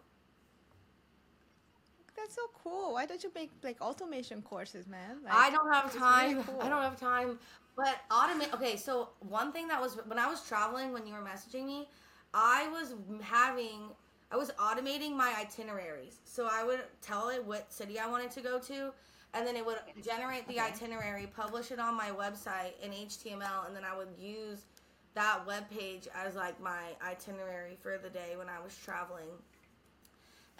That's 2.16 2.36
so 2.36 2.42
cool. 2.64 2.94
Why 2.94 3.06
don't 3.06 3.22
you 3.22 3.32
make 3.36 3.52
like 3.64 3.82
automation 3.82 4.42
courses, 4.42 4.88
man? 4.88 5.18
Like, 5.26 5.34
I 5.34 5.50
don't 5.50 5.74
have 5.74 5.94
time. 5.94 6.32
Really 6.32 6.44
cool. 6.44 6.62
I 6.62 6.70
don't 6.70 6.82
have 6.82 6.98
time. 7.00 7.38
But 7.76 7.98
automate. 8.10 8.54
Okay, 8.54 8.78
so 8.78 9.10
one 9.28 9.52
thing 9.52 9.68
that 9.68 9.82
was 9.82 9.98
when 10.06 10.20
I 10.20 10.28
was 10.28 10.48
traveling 10.48 10.94
when 10.94 11.06
you 11.06 11.14
were 11.14 11.22
messaging 11.22 11.66
me, 11.66 11.90
I 12.34 12.70
was 12.70 12.94
having 13.22 13.90
I 14.32 14.38
was 14.38 14.52
automating 14.52 15.16
my 15.16 15.34
itineraries. 15.38 16.20
So 16.24 16.48
I 16.50 16.64
would 16.64 16.82
tell 17.02 17.28
it 17.30 17.44
what 17.44 17.74
city 17.74 18.00
I 18.00 18.08
wanted 18.08 18.32
to 18.32 18.42
go 18.42 18.58
to, 18.60 18.94
and 19.34 19.48
then 19.48 19.56
it 19.56 19.66
would 19.66 19.80
generate 20.04 20.48
the 20.48 20.56
okay. 20.56 20.68
itinerary, 20.68 21.28
publish 21.36 21.72
it 21.72 21.80
on 21.80 21.96
my 21.96 22.10
website 22.10 22.74
in 22.84 22.92
HTML, 22.92 23.68
and 23.68 23.76
then 23.76 23.84
I 23.84 23.96
would 23.98 24.10
use 24.20 24.66
that 25.14 25.46
web 25.46 25.70
page 25.70 26.08
as 26.16 26.36
like 26.36 26.62
my 26.62 26.96
itinerary 27.06 27.78
for 27.82 27.98
the 27.98 28.10
day 28.10 28.34
when 28.38 28.48
I 28.50 28.62
was 28.62 28.76
traveling. 28.84 29.28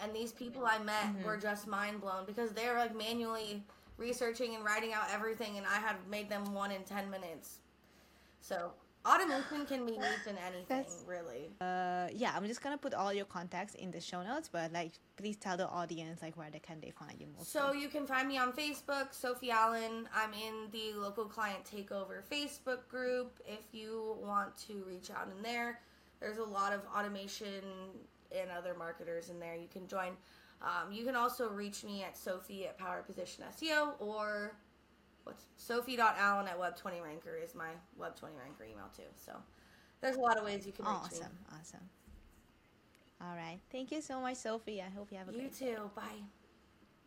And 0.00 0.14
these 0.14 0.32
people 0.32 0.66
I 0.66 0.78
met 0.78 1.04
mm-hmm. 1.04 1.24
were 1.24 1.36
just 1.36 1.66
mind 1.66 2.00
blown 2.00 2.24
because 2.26 2.52
they 2.52 2.68
were 2.68 2.76
like 2.76 2.96
manually 2.96 3.62
researching 3.98 4.54
and 4.54 4.64
writing 4.64 4.92
out 4.92 5.04
everything, 5.12 5.58
and 5.58 5.66
I 5.66 5.76
had 5.76 5.96
made 6.10 6.28
them 6.28 6.54
one 6.54 6.72
in 6.72 6.82
10 6.82 7.10
minutes. 7.10 7.58
So 8.40 8.72
Automation 9.04 9.66
can 9.66 9.84
be 9.84 9.92
used 9.92 10.26
in 10.28 10.36
anything, 10.38 10.64
That's, 10.68 11.04
really. 11.08 11.50
Uh, 11.60 12.06
yeah, 12.14 12.32
I'm 12.36 12.46
just 12.46 12.62
gonna 12.62 12.78
put 12.78 12.94
all 12.94 13.12
your 13.12 13.24
contacts 13.24 13.74
in 13.74 13.90
the 13.90 14.00
show 14.00 14.22
notes, 14.22 14.48
but 14.48 14.72
like, 14.72 14.92
please 15.16 15.36
tell 15.36 15.56
the 15.56 15.68
audience 15.68 16.22
like 16.22 16.36
where 16.36 16.50
they 16.50 16.60
can 16.60 16.80
they 16.80 16.90
find 16.90 17.20
you. 17.20 17.26
Mostly. 17.36 17.60
So 17.60 17.72
you 17.72 17.88
can 17.88 18.06
find 18.06 18.28
me 18.28 18.38
on 18.38 18.52
Facebook, 18.52 19.12
Sophie 19.12 19.50
Allen. 19.50 20.08
I'm 20.14 20.32
in 20.32 20.70
the 20.70 20.98
local 20.98 21.24
client 21.24 21.64
takeover 21.64 22.22
Facebook 22.30 22.86
group. 22.88 23.40
If 23.44 23.72
you 23.72 24.16
want 24.22 24.56
to 24.68 24.84
reach 24.86 25.10
out 25.10 25.28
in 25.36 25.42
there, 25.42 25.80
there's 26.20 26.38
a 26.38 26.44
lot 26.44 26.72
of 26.72 26.82
automation 26.96 27.64
and 28.30 28.50
other 28.56 28.74
marketers 28.78 29.30
in 29.30 29.40
there. 29.40 29.56
You 29.56 29.68
can 29.72 29.88
join. 29.88 30.12
Um, 30.62 30.92
you 30.92 31.04
can 31.04 31.16
also 31.16 31.50
reach 31.50 31.82
me 31.82 32.04
at 32.04 32.16
Sophie 32.16 32.66
at 32.66 32.78
Power 32.78 33.02
Position 33.02 33.44
SEO 33.50 33.94
or 33.98 34.54
what's 35.24 35.44
sophie.allen 35.56 36.48
at 36.48 36.58
web20ranker 36.58 37.42
is 37.42 37.54
my 37.54 37.70
web20 38.00 38.38
ranker 38.38 38.64
email 38.64 38.90
too. 38.96 39.02
So 39.16 39.32
there's 40.00 40.16
a 40.16 40.20
lot 40.20 40.38
of 40.38 40.44
ways 40.44 40.66
you 40.66 40.72
can 40.72 40.84
reach 40.84 40.94
awesome, 40.94 41.18
me. 41.18 41.24
Awesome. 41.48 41.60
Awesome. 41.60 41.88
All 43.22 43.36
right. 43.36 43.60
Thank 43.70 43.92
you 43.92 44.00
so 44.00 44.20
much, 44.20 44.36
Sophie. 44.36 44.82
I 44.82 44.90
hope 44.90 45.12
you 45.12 45.18
have 45.18 45.28
a 45.28 45.32
good 45.32 45.38
day. 45.38 45.44
you 45.44 45.50
great 45.50 45.76
too. 45.76 45.82
Day. 45.82 45.90
Bye. 45.94 46.41